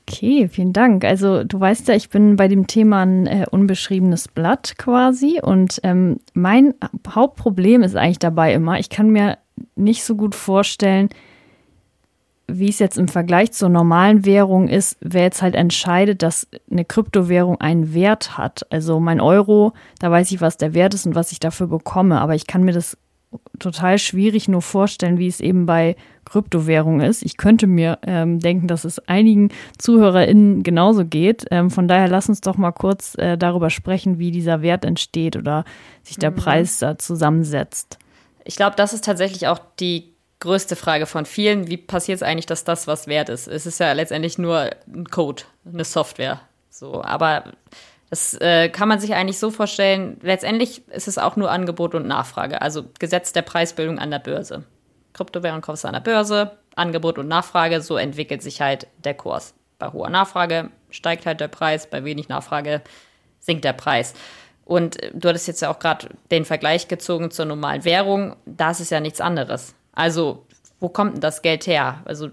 Okay, 0.08 0.48
vielen 0.48 0.74
Dank. 0.74 1.04
Also 1.04 1.44
du 1.44 1.60
weißt 1.60 1.88
ja, 1.88 1.96
ich 1.96 2.10
bin 2.10 2.36
bei 2.36 2.48
dem 2.48 2.68
Thema 2.68 3.04
ein 3.04 3.26
äh, 3.26 3.46
unbeschriebenes 3.50 4.28
Blatt 4.28 4.76
quasi 4.78 5.40
und 5.42 5.80
ähm, 5.84 6.20
mein 6.34 6.76
Hauptproblem 7.08 7.82
ist 7.82 7.96
eigentlich 7.96 8.20
dabei 8.20 8.54
immer, 8.54 8.78
ich 8.80 8.90
kann 8.90 9.10
mir 9.10 9.40
nicht 9.76 10.04
so 10.04 10.16
gut 10.16 10.36
vorstellen, 10.36 11.10
wie 12.52 12.70
es 12.70 12.80
jetzt 12.80 12.98
im 12.98 13.08
Vergleich 13.08 13.52
zur 13.52 13.70
normalen 13.70 14.26
Währung 14.26 14.68
ist, 14.68 14.98
wer 15.02 15.24
jetzt 15.24 15.42
halt 15.42 15.56
entscheidet, 15.56 16.22
dass 16.22 16.48
eine 16.70 16.86
Kryptowährung 16.86 17.60
einen 17.62 17.94
Wert 17.94 18.38
hat. 18.38 18.66
Also 18.70 19.00
mein 19.00 19.22
Euro, 19.22 19.74
da 20.00 20.12
weiß 20.12 20.32
ich, 20.32 20.42
was 20.42 20.58
der 20.58 20.74
Wert 20.74 20.94
ist 20.94 21.06
und 21.06 21.16
was 21.16 21.32
ich 21.32 21.40
dafür 21.40 21.68
bekomme, 21.68 22.20
aber 22.22 22.36
ich 22.36 22.48
kann 22.48 22.64
mir 22.64 22.74
das 22.74 22.98
total 23.60 24.00
schwierig 24.00 24.48
nur 24.48 24.62
vorstellen, 24.62 25.20
wie 25.20 25.28
es 25.28 25.40
eben 25.40 25.66
bei 25.66 25.96
Kryptowährung 26.26 27.02
ist. 27.02 27.24
Ich 27.24 27.38
könnte 27.38 27.68
mir 27.68 28.00
ähm, 28.04 28.40
denken, 28.40 28.68
dass 28.68 28.86
es 28.86 29.00
einigen 29.08 29.50
ZuhörerInnen 29.78 30.64
genauso 30.64 31.06
geht. 31.06 31.46
Ähm, 31.52 31.70
von 31.70 31.88
daher 31.88 32.08
lass 32.08 32.30
uns 32.30 32.42
doch 32.42 32.58
mal 32.58 32.72
kurz 32.72 33.16
äh, 33.16 33.38
darüber 33.38 33.70
sprechen, 33.70 34.20
wie 34.20 34.32
dieser 34.32 34.62
Wert 34.62 34.86
entsteht 34.86 35.36
oder 35.36 35.66
sich 36.04 36.18
der 36.18 36.32
mhm. 36.32 36.36
Preis 36.36 36.80
da 36.80 36.98
zusammensetzt. 36.98 38.00
Ich 38.46 38.56
glaube, 38.56 38.76
das 38.76 38.94
ist 38.94 39.06
tatsächlich 39.06 39.48
auch 39.48 39.60
die 39.80 40.14
größte 40.40 40.76
Frage 40.76 41.06
von 41.06 41.26
vielen. 41.26 41.68
Wie 41.68 41.78
passiert 41.78 42.18
es 42.18 42.24
eigentlich, 42.24 42.46
dass 42.46 42.64
das 42.64 42.88
was 42.88 43.08
wert 43.08 43.30
ist? 43.30 43.48
Es 43.48 43.66
ist 43.66 43.80
ja 43.80 43.92
letztendlich 43.94 44.38
nur 44.38 44.70
ein 44.88 45.06
Code, 45.06 45.44
eine 45.66 45.84
Software. 45.84 46.42
So, 46.70 47.04
aber 47.04 47.54
das 48.10 48.34
äh, 48.36 48.70
kann 48.70 48.88
man 48.88 49.00
sich 49.00 49.14
eigentlich 49.14 49.40
so 49.40 49.52
vorstellen. 49.52 50.18
Letztendlich 50.22 50.88
ist 50.90 51.08
es 51.08 51.18
auch 51.18 51.36
nur 51.36 51.52
Angebot 51.52 51.94
und 51.94 52.08
Nachfrage, 52.08 52.62
also 52.62 52.86
Gesetz 53.00 53.34
der 53.34 53.42
Preisbildung 53.42 54.00
an 54.00 54.12
der 54.12 54.20
Börse. 54.20 54.64
Kryptowährung 55.14 55.62
kaufst 55.62 55.84
du 55.84 55.88
an 55.88 55.94
der 55.94 56.02
Börse, 56.02 56.58
Angebot 56.76 57.18
und 57.18 57.28
Nachfrage, 57.28 57.82
so 57.82 57.98
entwickelt 57.98 58.42
sich 58.42 58.62
halt 58.62 58.88
der 59.04 59.14
Kurs. 59.14 59.54
Bei 59.78 59.92
hoher 59.92 60.10
Nachfrage 60.10 60.70
steigt 60.90 61.26
halt 61.26 61.40
der 61.40 61.48
Preis, 61.48 61.90
bei 61.90 62.04
wenig 62.04 62.30
Nachfrage 62.30 62.82
sinkt 63.40 63.66
der 63.66 63.74
Preis. 63.74 64.14
Und 64.66 64.98
du 65.14 65.30
hattest 65.30 65.48
jetzt 65.48 65.62
ja 65.62 65.72
auch 65.72 65.80
gerade 65.80 66.10
den 66.32 66.46
Vergleich 66.46 66.88
gezogen 66.88 67.32
zur 67.32 67.46
normalen 67.46 67.86
Währung. 67.86 68.36
Da 68.46 68.72
ist 68.72 68.92
ja 68.92 69.00
nichts 69.00 69.20
anderes. 69.20 69.74
Also, 70.00 70.46
wo 70.80 70.88
kommt 70.88 71.16
denn 71.16 71.22
das 71.22 71.42
Geld 71.42 71.68
her? 71.68 72.02
Also, 72.06 72.30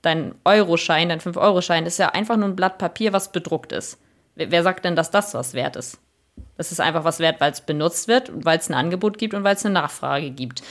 dein 0.00 0.34
Euroschein, 0.46 1.10
dein 1.10 1.20
5-Euro-Schein 1.20 1.84
ist 1.84 1.98
ja 1.98 2.08
einfach 2.08 2.38
nur 2.38 2.48
ein 2.48 2.56
Blatt 2.56 2.78
Papier, 2.78 3.12
was 3.12 3.30
bedruckt 3.30 3.72
ist. 3.72 3.98
Wer 4.36 4.62
sagt 4.62 4.86
denn, 4.86 4.96
dass 4.96 5.10
das 5.10 5.34
was 5.34 5.52
wert 5.52 5.76
ist? 5.76 5.98
Das 6.56 6.72
ist 6.72 6.80
einfach 6.80 7.04
was 7.04 7.18
wert, 7.18 7.38
weil 7.38 7.52
es 7.52 7.60
benutzt 7.60 8.08
wird 8.08 8.30
und 8.30 8.46
weil 8.46 8.58
es 8.58 8.70
ein 8.70 8.74
Angebot 8.74 9.18
gibt 9.18 9.34
und 9.34 9.44
weil 9.44 9.54
es 9.54 9.66
eine 9.66 9.74
Nachfrage 9.74 10.30
gibt. 10.30 10.62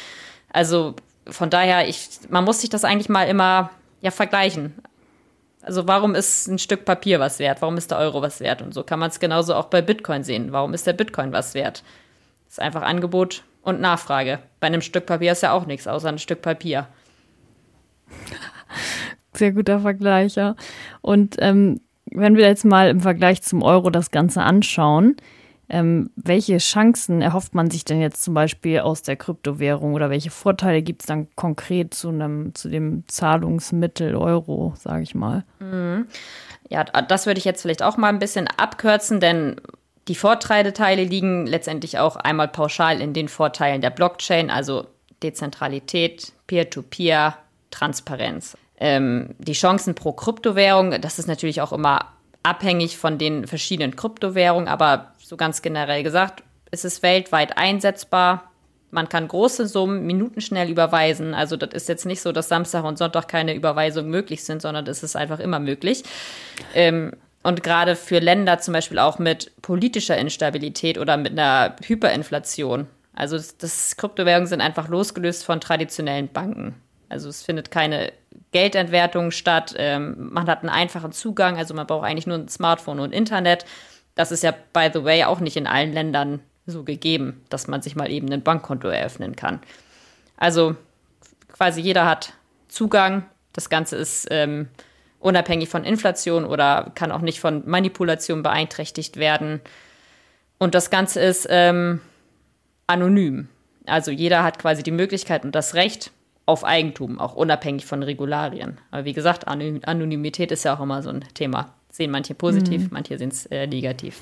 Also 0.51 0.95
von 1.27 1.51
daher, 1.51 1.87
ich, 1.87 2.09
man 2.29 2.45
muss 2.45 2.61
sich 2.61 2.71
das 2.71 2.83
eigentlich 2.83 3.09
mal 3.09 3.27
immer 3.27 3.69
ja, 4.01 4.09
vergleichen. 4.09 4.73
Also 5.61 5.87
warum 5.87 6.15
ist 6.15 6.47
ein 6.47 6.57
Stück 6.57 6.83
Papier 6.83 7.19
was 7.19 7.37
wert? 7.37 7.61
Warum 7.61 7.77
ist 7.77 7.91
der 7.91 7.99
Euro 7.99 8.23
was 8.23 8.39
wert? 8.39 8.63
Und 8.63 8.73
so 8.73 8.81
kann 8.81 8.97
man 8.97 9.11
es 9.11 9.19
genauso 9.19 9.53
auch 9.53 9.65
bei 9.65 9.83
Bitcoin 9.83 10.23
sehen. 10.23 10.51
Warum 10.51 10.73
ist 10.73 10.87
der 10.87 10.93
Bitcoin 10.93 11.31
was 11.31 11.53
wert? 11.53 11.83
Das 12.45 12.53
ist 12.53 12.59
einfach 12.59 12.81
Angebot 12.81 13.43
und 13.61 13.81
Nachfrage. 13.81 14.39
Bei 14.59 14.67
einem 14.67 14.81
Stück 14.81 15.05
Papier 15.05 15.31
ist 15.31 15.43
ja 15.43 15.51
auch 15.51 15.65
nichts, 15.65 15.87
außer 15.87 16.09
ein 16.09 16.19
Stück 16.19 16.41
Papier. 16.41 16.87
Sehr 19.33 19.51
guter 19.51 19.79
Vergleich, 19.79 20.35
ja. 20.35 20.55
Und 21.01 21.35
ähm, 21.39 21.81
wenn 22.11 22.35
wir 22.35 22.47
jetzt 22.47 22.65
mal 22.65 22.89
im 22.89 23.01
Vergleich 23.01 23.41
zum 23.41 23.61
Euro 23.61 23.89
das 23.89 24.11
Ganze 24.11 24.41
anschauen, 24.41 25.15
ähm, 25.69 26.09
welche 26.15 26.57
Chancen 26.57 27.21
erhofft 27.21 27.53
man 27.53 27.69
sich 27.69 27.85
denn 27.85 28.01
jetzt 28.01 28.23
zum 28.23 28.33
Beispiel 28.33 28.79
aus 28.79 29.03
der 29.03 29.15
Kryptowährung 29.15 29.93
oder 29.93 30.09
welche 30.09 30.31
Vorteile 30.31 30.81
gibt 30.81 31.03
es 31.03 31.05
dann 31.05 31.27
konkret 31.35 31.93
zu, 31.93 32.09
einem, 32.09 32.55
zu 32.55 32.69
dem 32.69 33.03
Zahlungsmittel 33.07 34.15
Euro, 34.15 34.73
sage 34.77 35.03
ich 35.03 35.13
mal? 35.13 35.43
Mhm. 35.59 36.07
Ja, 36.69 36.83
das 36.83 37.27
würde 37.27 37.37
ich 37.37 37.45
jetzt 37.45 37.61
vielleicht 37.61 37.83
auch 37.83 37.97
mal 37.97 38.09
ein 38.09 38.19
bisschen 38.19 38.47
abkürzen, 38.47 39.19
denn 39.19 39.61
die 40.09 40.15
Vorteile 40.15 41.03
liegen 41.03 41.45
letztendlich 41.45 41.99
auch 41.99 42.15
einmal 42.15 42.47
pauschal 42.47 42.99
in 42.99 43.13
den 43.13 43.29
Vorteilen 43.29 43.79
der 43.79 43.91
Blockchain, 43.91 44.49
also 44.49 44.87
Dezentralität, 45.21 46.33
Peer-to-Peer, 46.47 47.29
-Peer, 47.29 47.33
Transparenz. 47.69 48.57
Ähm, 48.79 49.35
die 49.37 49.53
Chancen 49.53 49.93
pro 49.93 50.13
Kryptowährung, 50.13 50.99
das 50.99 51.19
ist 51.19 51.27
natürlich 51.27 51.61
auch 51.61 51.71
immer 51.71 52.07
abhängig 52.41 52.97
von 52.97 53.19
den 53.19 53.45
verschiedenen 53.45 53.95
Kryptowährungen, 53.95 54.67
aber 54.67 55.13
so 55.19 55.37
ganz 55.37 55.61
generell 55.61 56.01
gesagt, 56.01 56.43
es 56.71 56.85
ist 56.85 57.03
weltweit 57.03 57.57
einsetzbar. 57.57 58.51
Man 58.89 59.09
kann 59.09 59.27
große 59.27 59.67
Summen 59.67 60.07
minutenschnell 60.07 60.69
überweisen. 60.69 61.35
Also 61.35 61.55
das 61.55 61.73
ist 61.73 61.87
jetzt 61.87 62.07
nicht 62.07 62.21
so, 62.21 62.31
dass 62.31 62.49
Samstag 62.49 62.83
und 62.83 62.97
Sonntag 62.97 63.27
keine 63.27 63.53
Überweisungen 63.53 64.09
möglich 64.09 64.43
sind, 64.43 64.63
sondern 64.63 64.85
das 64.85 65.03
ist 65.03 65.15
einfach 65.15 65.39
immer 65.39 65.59
möglich. 65.59 66.03
Ähm, 66.73 67.13
Und 67.41 67.63
gerade 67.63 67.95
für 67.95 68.19
Länder 68.19 68.59
zum 68.59 68.73
Beispiel 68.73 68.99
auch 68.99 69.17
mit 69.17 69.51
politischer 69.61 70.17
Instabilität 70.17 70.97
oder 70.97 71.17
mit 71.17 71.31
einer 71.31 71.75
Hyperinflation. 71.85 72.87
Also 73.13 73.37
das, 73.37 73.57
das 73.57 73.97
Kryptowährungen 73.97 74.47
sind 74.47 74.61
einfach 74.61 74.87
losgelöst 74.87 75.45
von 75.45 75.61
traditionellen 75.61 76.27
Banken. 76.27 76.75
Also 77.07 77.29
es 77.29 77.43
findet 77.43 77.71
keine 77.71 78.11
Geldentwertung 78.51 79.31
statt. 79.31 79.73
Ähm, 79.77 80.29
man 80.31 80.47
hat 80.47 80.61
einen 80.61 80.69
einfachen 80.69 81.11
Zugang. 81.11 81.57
Also 81.57 81.73
man 81.73 81.87
braucht 81.87 82.05
eigentlich 82.05 82.27
nur 82.27 82.37
ein 82.37 82.49
Smartphone 82.49 82.99
und 82.99 83.13
Internet. 83.13 83.65
Das 84.15 84.31
ist 84.31 84.43
ja, 84.43 84.53
by 84.73 84.89
the 84.93 85.03
way, 85.03 85.23
auch 85.23 85.39
nicht 85.39 85.57
in 85.57 85.67
allen 85.67 85.93
Ländern 85.93 86.41
so 86.65 86.83
gegeben, 86.83 87.43
dass 87.49 87.67
man 87.67 87.81
sich 87.81 87.95
mal 87.95 88.11
eben 88.11 88.31
ein 88.31 88.43
Bankkonto 88.43 88.89
eröffnen 88.89 89.35
kann. 89.35 89.59
Also 90.37 90.75
quasi 91.51 91.81
jeder 91.81 92.05
hat 92.05 92.33
Zugang. 92.67 93.25
Das 93.53 93.69
Ganze 93.69 93.95
ist 93.95 94.27
ähm, 94.29 94.69
unabhängig 95.19 95.69
von 95.69 95.83
Inflation 95.83 96.45
oder 96.45 96.91
kann 96.95 97.11
auch 97.11 97.21
nicht 97.21 97.39
von 97.39 97.63
Manipulation 97.69 98.43
beeinträchtigt 98.43 99.17
werden. 99.17 99.61
Und 100.57 100.75
das 100.75 100.89
Ganze 100.89 101.19
ist 101.21 101.47
ähm, 101.49 102.01
anonym. 102.87 103.49
Also 103.85 104.11
jeder 104.11 104.43
hat 104.43 104.59
quasi 104.59 104.83
die 104.83 104.91
Möglichkeit 104.91 105.43
und 105.43 105.55
das 105.55 105.73
Recht 105.73 106.11
auf 106.45 106.63
Eigentum, 106.63 107.19
auch 107.19 107.35
unabhängig 107.35 107.85
von 107.85 108.01
Regularien. 108.01 108.79
Aber 108.91 109.05
wie 109.05 109.13
gesagt, 109.13 109.47
Anonymität 109.47 110.51
ist 110.51 110.65
ja 110.65 110.75
auch 110.75 110.81
immer 110.81 111.03
so 111.03 111.09
ein 111.09 111.23
Thema. 111.33 111.73
Sehen 111.91 112.11
manche 112.11 112.33
positiv, 112.33 112.83
mhm. 112.83 112.89
manche 112.91 113.17
sehen 113.17 113.29
es 113.29 113.45
äh, 113.47 113.67
negativ. 113.67 114.21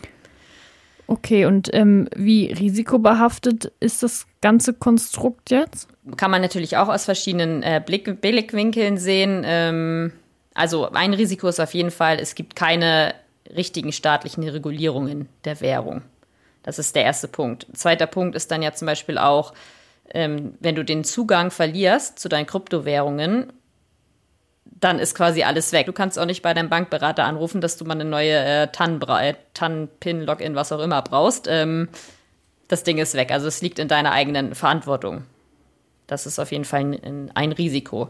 Okay, 1.08 1.46
und 1.46 1.74
ähm, 1.74 2.10
wie 2.16 2.52
risikobehaftet 2.52 3.72
ist 3.80 4.04
das 4.04 4.28
ganze 4.42 4.74
Konstrukt 4.74 5.52
jetzt? 5.52 5.88
Kann 6.18 6.32
man 6.32 6.42
natürlich 6.42 6.76
auch 6.76 6.90
aus 6.90 7.06
verschiedenen 7.06 7.64
äh, 7.64 7.82
Blick 7.84 8.20
Blickwinkeln 8.20 8.98
sehen. 8.98 9.44
Ähm, 9.46 10.12
also 10.58 10.90
ein 10.92 11.14
Risiko 11.14 11.48
ist 11.48 11.60
auf 11.60 11.74
jeden 11.76 11.92
Fall, 11.92 12.20
es 12.20 12.34
gibt 12.34 12.56
keine 12.56 13.14
richtigen 13.56 13.92
staatlichen 13.92 14.48
Regulierungen 14.48 15.30
der 15.46 15.62
Währung. 15.62 16.02
Das 16.64 16.80
ist 16.80 16.96
der 16.96 17.04
erste 17.04 17.28
Punkt. 17.28 17.68
Zweiter 17.74 18.08
Punkt 18.08 18.36
ist 18.36 18.50
dann 18.50 18.64
ja 18.64 18.74
zum 18.74 18.88
Beispiel 18.88 19.20
auch, 19.20 19.54
ähm, 20.14 20.56
wenn 20.60 20.74
du 20.74 20.84
den 20.84 21.04
Zugang 21.04 21.52
verlierst 21.52 22.18
zu 22.18 22.28
deinen 22.28 22.48
Kryptowährungen, 22.48 23.54
dann 24.66 24.98
ist 24.98 25.14
quasi 25.14 25.44
alles 25.44 25.72
weg. 25.74 25.86
Du 25.86 25.94
kannst 25.94 26.18
auch 26.18 26.26
nicht 26.26 26.42
bei 26.42 26.56
deinem 26.56 26.70
Bankberater 26.70 27.24
anrufen, 27.26 27.62
dass 27.62 27.78
du 27.78 27.86
mal 27.86 27.94
eine 27.94 28.06
neue 28.06 28.38
äh, 28.38 28.68
TAN-PIN, 28.68 30.22
Login, 30.22 30.56
was 30.56 30.72
auch 30.72 30.82
immer 30.82 31.04
brauchst. 31.04 31.48
Ähm, 31.48 31.88
das 32.68 32.84
Ding 32.84 32.98
ist 32.98 33.14
weg. 33.14 33.32
Also 33.32 33.48
es 33.48 33.62
liegt 33.62 33.78
in 33.78 33.88
deiner 33.88 34.12
eigenen 34.12 34.56
Verantwortung. 34.56 35.24
Das 36.08 36.26
ist 36.26 36.40
auf 36.40 36.52
jeden 36.52 36.66
Fall 36.66 36.82
ein, 36.82 37.32
ein 37.36 37.52
Risiko. 37.52 38.10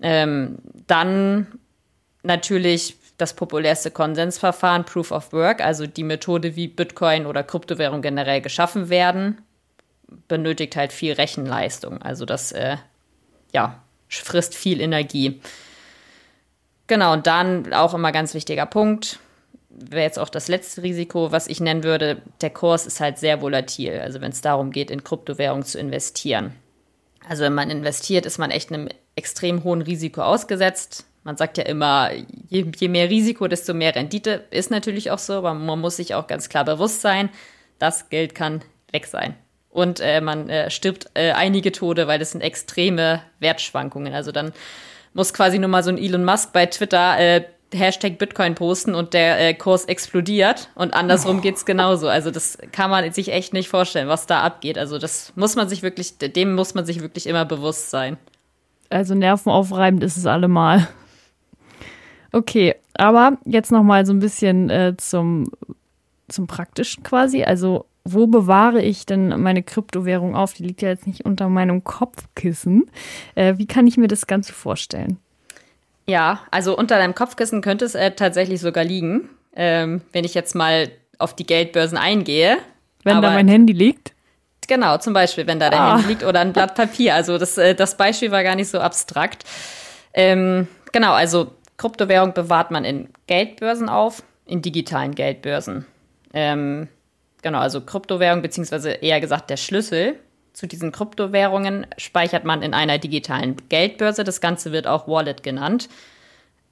Ähm, 0.00 0.58
dann 0.86 1.46
natürlich 2.22 2.96
das 3.16 3.34
populärste 3.34 3.90
Konsensverfahren, 3.90 4.84
Proof 4.84 5.10
of 5.10 5.32
Work, 5.32 5.60
also 5.60 5.86
die 5.86 6.04
Methode, 6.04 6.54
wie 6.54 6.68
Bitcoin 6.68 7.26
oder 7.26 7.42
Kryptowährung 7.42 8.00
generell 8.00 8.40
geschaffen 8.40 8.88
werden, 8.90 9.40
benötigt 10.28 10.76
halt 10.76 10.92
viel 10.92 11.14
Rechenleistung. 11.14 12.00
Also 12.00 12.24
das, 12.24 12.52
äh, 12.52 12.76
ja, 13.52 13.82
frisst 14.08 14.54
viel 14.54 14.80
Energie. 14.80 15.40
Genau, 16.86 17.12
und 17.12 17.26
dann 17.26 17.72
auch 17.72 17.92
immer 17.92 18.12
ganz 18.12 18.34
wichtiger 18.34 18.66
Punkt, 18.66 19.18
wäre 19.68 20.02
jetzt 20.02 20.18
auch 20.18 20.28
das 20.28 20.48
letzte 20.48 20.82
Risiko, 20.82 21.32
was 21.32 21.46
ich 21.46 21.60
nennen 21.60 21.84
würde, 21.84 22.22
der 22.40 22.50
Kurs 22.50 22.86
ist 22.86 23.00
halt 23.00 23.18
sehr 23.18 23.42
volatil, 23.42 24.00
also 24.00 24.20
wenn 24.20 24.32
es 24.32 24.40
darum 24.40 24.70
geht, 24.70 24.90
in 24.90 25.04
Kryptowährung 25.04 25.64
zu 25.64 25.78
investieren. 25.78 26.54
Also 27.28 27.44
wenn 27.44 27.54
man 27.54 27.70
investiert, 27.70 28.26
ist 28.26 28.38
man 28.38 28.50
echt 28.50 28.72
einem 28.72 28.88
extrem 29.18 29.64
hohen 29.64 29.82
Risiko 29.82 30.22
ausgesetzt. 30.22 31.04
Man 31.24 31.36
sagt 31.36 31.58
ja 31.58 31.64
immer, 31.64 32.10
je, 32.48 32.64
je, 32.78 32.88
mehr 32.88 33.10
Risiko, 33.10 33.48
desto 33.48 33.74
mehr 33.74 33.94
Rendite. 33.94 34.44
Ist 34.50 34.70
natürlich 34.70 35.10
auch 35.10 35.18
so, 35.18 35.34
aber 35.34 35.52
man 35.52 35.80
muss 35.80 35.96
sich 35.96 36.14
auch 36.14 36.26
ganz 36.26 36.48
klar 36.48 36.64
bewusst 36.64 37.02
sein, 37.02 37.28
das 37.78 38.08
Geld 38.08 38.34
kann 38.34 38.62
weg 38.92 39.06
sein. 39.06 39.34
Und 39.68 40.00
äh, 40.00 40.20
man 40.20 40.48
äh, 40.48 40.70
stirbt 40.70 41.10
äh, 41.14 41.32
einige 41.32 41.72
Tode, 41.72 42.06
weil 42.06 42.18
das 42.18 42.30
sind 42.30 42.40
extreme 42.40 43.22
Wertschwankungen. 43.40 44.14
Also 44.14 44.32
dann 44.32 44.52
muss 45.12 45.34
quasi 45.34 45.58
nur 45.58 45.68
mal 45.68 45.82
so 45.82 45.90
ein 45.90 45.98
Elon 45.98 46.24
Musk 46.24 46.52
bei 46.52 46.64
Twitter 46.66 47.18
äh, 47.18 47.44
Hashtag 47.74 48.18
Bitcoin 48.18 48.54
posten 48.54 48.94
und 48.94 49.12
der 49.12 49.38
äh, 49.40 49.52
Kurs 49.52 49.84
explodiert 49.84 50.70
und 50.74 50.94
andersrum 50.94 51.38
oh. 51.38 51.40
geht's 51.42 51.66
genauso. 51.66 52.08
Also 52.08 52.30
das 52.30 52.56
kann 52.72 52.90
man 52.90 53.12
sich 53.12 53.30
echt 53.30 53.52
nicht 53.52 53.68
vorstellen, 53.68 54.08
was 54.08 54.26
da 54.26 54.40
abgeht. 54.40 54.78
Also 54.78 54.98
das 54.98 55.32
muss 55.36 55.54
man 55.54 55.68
sich 55.68 55.82
wirklich, 55.82 56.16
dem 56.16 56.54
muss 56.54 56.74
man 56.74 56.86
sich 56.86 57.02
wirklich 57.02 57.26
immer 57.26 57.44
bewusst 57.44 57.90
sein. 57.90 58.16
Also 58.90 59.14
nervenaufreibend 59.14 60.02
ist 60.02 60.16
es 60.16 60.26
allemal. 60.26 60.88
Okay, 62.32 62.74
aber 62.94 63.38
jetzt 63.44 63.72
noch 63.72 63.82
mal 63.82 64.04
so 64.06 64.12
ein 64.12 64.18
bisschen 64.18 64.70
äh, 64.70 64.94
zum 64.96 65.50
zum 66.28 66.46
praktischen 66.46 67.02
quasi. 67.02 67.42
Also 67.42 67.86
wo 68.04 68.26
bewahre 68.26 68.82
ich 68.82 69.06
denn 69.06 69.40
meine 69.40 69.62
Kryptowährung 69.62 70.34
auf? 70.34 70.54
Die 70.54 70.62
liegt 70.62 70.82
ja 70.82 70.88
jetzt 70.88 71.06
nicht 71.06 71.24
unter 71.24 71.48
meinem 71.48 71.84
Kopfkissen. 71.84 72.90
Äh, 73.34 73.54
wie 73.58 73.66
kann 73.66 73.86
ich 73.86 73.96
mir 73.96 74.08
das 74.08 74.26
Ganze 74.26 74.52
vorstellen? 74.52 75.18
Ja, 76.06 76.40
also 76.50 76.76
unter 76.76 76.96
deinem 76.96 77.14
Kopfkissen 77.14 77.60
könnte 77.60 77.84
es 77.84 77.94
äh, 77.94 78.12
tatsächlich 78.12 78.60
sogar 78.60 78.84
liegen, 78.84 79.28
ähm, 79.54 80.00
wenn 80.12 80.24
ich 80.24 80.32
jetzt 80.32 80.54
mal 80.54 80.88
auf 81.18 81.36
die 81.36 81.46
Geldbörsen 81.46 81.98
eingehe. 81.98 82.56
Wenn 83.04 83.16
Aber, 83.16 83.28
da 83.28 83.34
mein 83.34 83.48
Handy 83.48 83.74
liegt? 83.74 84.14
Genau, 84.68 84.98
zum 84.98 85.14
Beispiel, 85.14 85.46
wenn 85.46 85.58
da 85.58 85.70
dein 85.70 85.80
ah. 85.80 85.96
Handy 85.96 86.08
liegt 86.08 86.22
oder 86.22 86.40
ein 86.40 86.52
Blatt 86.52 86.74
Papier. 86.74 87.14
Also 87.14 87.38
das, 87.38 87.58
äh, 87.58 87.74
das 87.74 87.96
Beispiel 87.96 88.30
war 88.30 88.44
gar 88.44 88.54
nicht 88.54 88.68
so 88.68 88.78
abstrakt. 88.78 89.44
Ähm, 90.14 90.68
genau, 90.92 91.12
also 91.12 91.52
Kryptowährung 91.78 92.34
bewahrt 92.34 92.70
man 92.70 92.84
in 92.84 93.08
Geldbörsen 93.26 93.88
auf, 93.88 94.22
in 94.46 94.62
digitalen 94.62 95.14
Geldbörsen. 95.14 95.86
Ähm, 96.34 96.88
genau, 97.42 97.58
also 97.58 97.80
Kryptowährung, 97.80 98.42
beziehungsweise 98.42 98.90
eher 98.90 99.20
gesagt 99.20 99.50
der 99.50 99.56
Schlüssel 99.56 100.16
zu 100.52 100.66
diesen 100.66 100.92
Kryptowährungen 100.92 101.86
speichert 101.96 102.44
man 102.44 102.62
in 102.62 102.74
einer 102.74 102.98
digitalen 102.98 103.56
Geldbörse. 103.68 104.24
Das 104.24 104.40
Ganze 104.40 104.72
wird 104.72 104.86
auch 104.86 105.06
Wallet 105.06 105.42
genannt. 105.42 105.88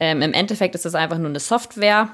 Ähm, 0.00 0.22
Im 0.22 0.34
Endeffekt 0.34 0.74
ist 0.74 0.84
das 0.84 0.94
einfach 0.94 1.18
nur 1.18 1.28
eine 1.28 1.40
Software, 1.40 2.08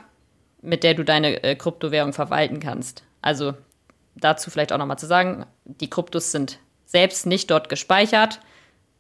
mit 0.61 0.85
der 0.85 0.95
du 0.95 1.03
deine 1.03 1.43
äh, 1.43 1.57
Kryptowährung 1.57 2.13
verwalten 2.13 2.61
kannst. 2.61 3.03
Also 3.23 3.55
dazu 4.15 4.51
vielleicht 4.51 4.73
auch 4.73 4.79
nochmal 4.79 4.99
zu 4.99 5.07
sagen, 5.07 5.47
die 5.65 5.91
Kryptos 5.91 6.33
sind 6.33 6.59
selbst 6.85 7.27
nicht 7.27 7.51
dort 7.51 7.69
gespeichert, 7.69 8.41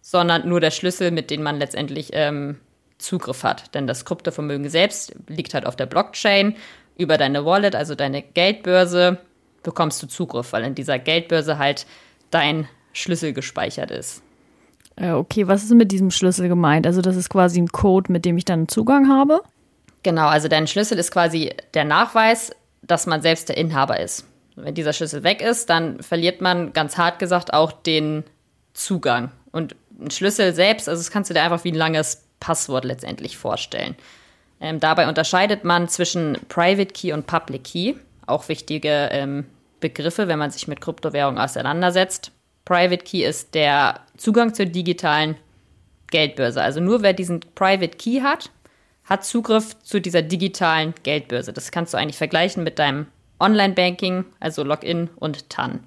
sondern 0.01 0.48
nur 0.48 0.61
der 0.61 0.70
Schlüssel, 0.70 1.11
mit 1.11 1.31
dem 1.31 1.42
man 1.42 1.59
letztendlich 1.59 2.11
ähm, 2.12 2.61
Zugriff 2.98 3.44
hat. 3.44 3.75
Denn 3.75 3.87
das 3.87 4.05
Kryptovermögen 4.05 4.68
selbst 4.68 5.14
liegt 5.29 5.55
halt 5.55 5.66
auf 5.66 5.77
der 5.77 5.87
Blockchain 5.87 6.57
über 6.96 7.18
deine 7.18 7.44
Wallet, 7.44 7.75
also 7.75 7.94
deine 7.94 8.22
Geldbörse, 8.22 9.18
bekommst 9.62 10.03
du 10.03 10.07
Zugriff, 10.07 10.53
weil 10.53 10.64
in 10.64 10.75
dieser 10.75 10.98
Geldbörse 10.98 11.59
halt 11.59 11.87
dein 12.31 12.68
Schlüssel 12.92 13.33
gespeichert 13.33 13.90
ist. 13.90 14.22
Äh, 14.96 15.12
okay, 15.12 15.46
was 15.46 15.62
ist 15.62 15.72
mit 15.72 15.92
diesem 15.92 16.11
Schlüssel 16.11 16.48
gemeint? 16.48 16.87
Also 16.87 17.01
das 17.01 17.16
ist 17.16 17.31
quasi 17.31 17.61
ein 17.61 17.68
Code, 17.68 18.12
mit 18.12 18.25
dem 18.25 18.37
ich 18.37 18.44
dann 18.44 18.68
Zugang 18.68 19.09
habe? 19.09 19.40
Genau, 20.03 20.27
also 20.27 20.48
dein 20.48 20.66
Schlüssel 20.66 20.98
ist 20.98 21.12
quasi 21.12 21.55
der 21.75 21.85
Nachweis, 21.85 22.51
dass 22.83 23.07
man 23.07 23.22
selbst 23.22 23.48
der 23.48 23.57
Inhaber 23.57 24.01
ist. 24.01 24.27
Wenn 24.57 24.75
dieser 24.75 24.93
Schlüssel 24.93 25.23
weg 25.23 25.41
ist, 25.41 25.71
dann 25.71 26.03
verliert 26.03 26.41
man 26.41 26.73
ganz 26.73 26.99
hart 26.99 27.19
gesagt 27.19 27.53
auch 27.53 27.73
den 27.73 28.25
Zugang. 28.75 29.31
Und 29.51 29.75
ein 30.01 30.11
Schlüssel 30.11 30.55
selbst, 30.55 30.88
also 30.88 31.01
das 31.01 31.11
kannst 31.11 31.31
du 31.31 31.35
dir 31.35 31.43
einfach 31.43 31.65
wie 31.65 31.73
ein 31.73 31.77
langes 31.77 32.25
Passwort 32.41 32.85
letztendlich 32.85 33.37
vorstellen. 33.37 33.97
Ähm, 34.61 34.81
dabei 34.81 35.09
unterscheidet 35.09 35.65
man 35.65 35.88
zwischen 35.88 36.38
Private 36.49 36.93
Key 36.93 37.12
und 37.12 37.27
Public 37.27 37.65
Key, 37.65 37.95
auch 38.27 38.49
wichtige 38.49 39.09
ähm, 39.12 39.47
Begriffe, 39.81 40.29
wenn 40.29 40.38
man 40.38 40.51
sich 40.51 40.69
mit 40.69 40.81
Kryptowährung 40.81 41.38
auseinandersetzt. 41.38 42.31
Private 42.65 43.05
Key 43.05 43.25
ist 43.25 43.55
der 43.55 44.01
Zugang 44.17 44.55
zur 44.55 44.67
digitalen 44.67 45.37
Geldbörse. 46.11 46.62
Also 46.62 46.81
nur 46.81 47.03
wer 47.03 47.12
diesen 47.12 47.41
Private 47.55 47.97
Key 47.97 48.21
hat, 48.21 48.51
hat 49.05 49.25
Zugriff 49.25 49.77
zu 49.81 50.01
dieser 50.01 50.23
digitalen 50.23 50.95
Geldbörse. 51.03 51.53
Das 51.53 51.73
kannst 51.73 51.93
du 51.93 51.99
eigentlich 51.99 52.19
vergleichen 52.19 52.62
mit 52.62 52.79
deinem 52.79 53.07
Online-Banking, 53.43 54.25
also 54.41 54.63
Login 54.63 55.11
und 55.17 55.51
TAN. 55.51 55.81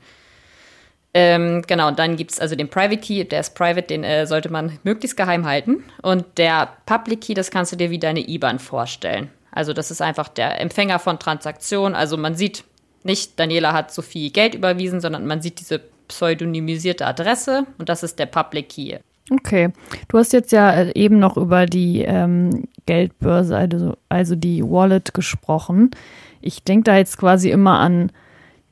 Ähm, 1.14 1.64
genau, 1.66 1.88
und 1.88 1.98
dann 1.98 2.18
gibt 2.18 2.34
es 2.34 2.42
also 2.42 2.58
den 2.58 2.68
Private 2.68 2.98
Key, 2.98 3.24
der 3.24 3.40
ist 3.40 3.56
private, 3.56 3.88
den 3.88 4.04
äh, 4.04 4.28
sollte 4.28 4.52
man 4.52 4.80
möglichst 4.84 5.16
geheim 5.16 5.46
halten. 5.46 5.86
Und 6.02 6.26
der 6.38 6.68
Public 6.86 7.22
Key, 7.22 7.34
das 7.34 7.52
kannst 7.52 7.72
du 7.72 7.78
dir 7.78 7.90
wie 7.90 8.00
deine 8.00 8.28
IBAN 8.28 8.60
vorstellen. 8.60 9.30
Also 9.50 9.72
das 9.72 9.92
ist 9.92 10.02
einfach 10.02 10.28
der 10.28 10.60
Empfänger 10.60 11.00
von 11.00 11.18
Transaktionen. 11.18 11.96
Also 11.96 12.18
man 12.18 12.36
sieht 12.36 12.66
nicht, 13.04 13.40
Daniela 13.40 13.72
hat 13.72 13.94
so 13.94 14.02
viel 14.02 14.30
Geld 14.30 14.56
überwiesen, 14.56 15.00
sondern 15.00 15.26
man 15.26 15.42
sieht 15.42 15.62
diese 15.62 15.80
pseudonymisierte 16.10 17.06
Adresse 17.06 17.66
und 17.78 17.88
das 17.88 18.04
ist 18.04 18.20
der 18.20 18.26
Public 18.26 18.70
Key. 18.70 18.98
Okay, 19.32 19.70
du 20.08 20.18
hast 20.20 20.34
jetzt 20.34 20.52
ja 20.52 20.72
äh, 20.72 20.92
eben 20.94 21.18
noch 21.18 21.38
über 21.38 21.66
die 21.66 22.02
ähm, 22.02 22.66
Geldbörse, 22.86 23.56
also, 23.56 23.98
also 24.08 24.36
die 24.36 24.64
Wallet 24.64 25.14
gesprochen. 25.14 25.92
Ich 26.42 26.64
denke 26.64 26.84
da 26.84 26.98
jetzt 26.98 27.18
quasi 27.18 27.50
immer 27.50 27.80
an 27.80 28.12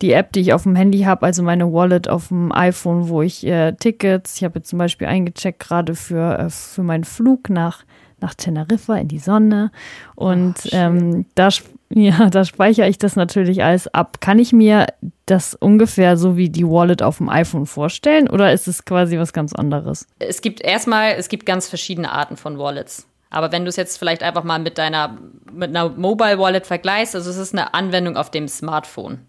die 0.03 0.11
App, 0.11 0.33
die 0.33 0.41
ich 0.41 0.53
auf 0.53 0.63
dem 0.63 0.75
Handy 0.75 0.99
habe, 1.01 1.25
also 1.25 1.43
meine 1.43 1.71
Wallet 1.71 2.09
auf 2.09 2.27
dem 2.27 2.51
iPhone, 2.51 3.07
wo 3.07 3.21
ich 3.21 3.45
äh, 3.47 3.71
Tickets, 3.73 4.35
ich 4.37 4.43
habe 4.43 4.59
jetzt 4.59 4.69
zum 4.69 4.79
Beispiel 4.79 5.07
eingecheckt 5.07 5.59
gerade 5.59 5.95
für, 5.95 6.37
äh, 6.37 6.49
für 6.49 6.83
meinen 6.83 7.05
Flug 7.05 7.49
nach, 7.49 7.85
nach 8.19 8.33
Teneriffa 8.33 8.95
in 8.95 9.07
die 9.07 9.19
Sonne. 9.19 9.71
Und 10.15 10.55
Ach, 10.67 10.69
ähm, 10.73 11.25
da, 11.35 11.49
ja, 11.89 12.29
da 12.29 12.43
speichere 12.43 12.89
ich 12.89 12.97
das 12.97 13.15
natürlich 13.15 13.63
alles 13.63 13.87
ab. 13.87 14.19
Kann 14.19 14.39
ich 14.39 14.51
mir 14.51 14.87
das 15.25 15.55
ungefähr 15.55 16.17
so 16.17 16.35
wie 16.35 16.49
die 16.49 16.67
Wallet 16.67 17.01
auf 17.01 17.19
dem 17.19 17.29
iPhone 17.29 17.65
vorstellen 17.65 18.29
oder 18.29 18.51
ist 18.51 18.67
es 18.67 18.83
quasi 18.83 19.17
was 19.17 19.31
ganz 19.31 19.53
anderes? 19.53 20.05
Es 20.19 20.41
gibt 20.41 20.59
erstmal, 20.59 21.13
es 21.17 21.29
gibt 21.29 21.45
ganz 21.45 21.69
verschiedene 21.69 22.11
Arten 22.11 22.35
von 22.35 22.59
Wallets. 22.59 23.07
Aber 23.33 23.51
wenn 23.51 23.65
du 23.65 23.69
es 23.69 23.77
jetzt 23.77 23.97
vielleicht 23.97 24.21
einfach 24.21 24.43
mal 24.43 24.59
mit 24.59 24.77
deiner, 24.77 25.17
mit 25.51 25.69
einer 25.69 25.89
Mobile 25.89 26.37
Wallet 26.37 26.67
vergleichst, 26.67 27.15
also 27.15 27.31
es 27.31 27.37
ist 27.37 27.53
eine 27.53 27.73
Anwendung 27.73 28.15
auf 28.15 28.29
dem 28.29 28.47
Smartphone. 28.47 29.25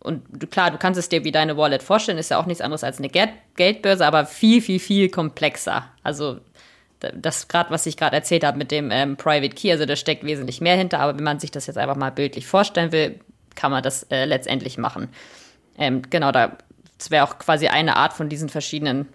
Und 0.00 0.50
klar, 0.50 0.70
du 0.70 0.78
kannst 0.78 0.98
es 0.98 1.10
dir 1.10 1.24
wie 1.24 1.30
deine 1.30 1.58
Wallet 1.58 1.82
vorstellen, 1.82 2.16
ist 2.16 2.30
ja 2.30 2.40
auch 2.40 2.46
nichts 2.46 2.62
anderes 2.62 2.84
als 2.84 2.98
eine 2.98 3.10
Geld 3.10 3.30
Geldbörse, 3.56 4.06
aber 4.06 4.24
viel, 4.24 4.62
viel, 4.62 4.80
viel 4.80 5.10
komplexer. 5.10 5.84
Also 6.02 6.38
das 7.00 7.48
gerade, 7.48 7.70
was 7.70 7.84
ich 7.84 7.98
gerade 7.98 8.16
erzählt 8.16 8.44
habe 8.44 8.56
mit 8.56 8.70
dem 8.70 8.90
ähm, 8.90 9.18
Private 9.18 9.54
Key, 9.54 9.70
also 9.72 9.84
da 9.84 9.94
steckt 9.94 10.24
wesentlich 10.24 10.62
mehr 10.62 10.76
hinter, 10.76 11.00
aber 11.00 11.16
wenn 11.18 11.24
man 11.24 11.38
sich 11.38 11.50
das 11.50 11.66
jetzt 11.66 11.76
einfach 11.76 11.96
mal 11.96 12.10
bildlich 12.10 12.46
vorstellen 12.46 12.92
will, 12.92 13.20
kann 13.56 13.70
man 13.70 13.82
das 13.82 14.04
äh, 14.04 14.24
letztendlich 14.24 14.78
machen. 14.78 15.10
Ähm, 15.76 16.00
genau, 16.08 16.32
da 16.32 16.56
wäre 17.10 17.24
auch 17.24 17.38
quasi 17.38 17.68
eine 17.68 17.96
Art 17.96 18.14
von 18.14 18.30
diesen 18.30 18.48
verschiedenen 18.48 19.08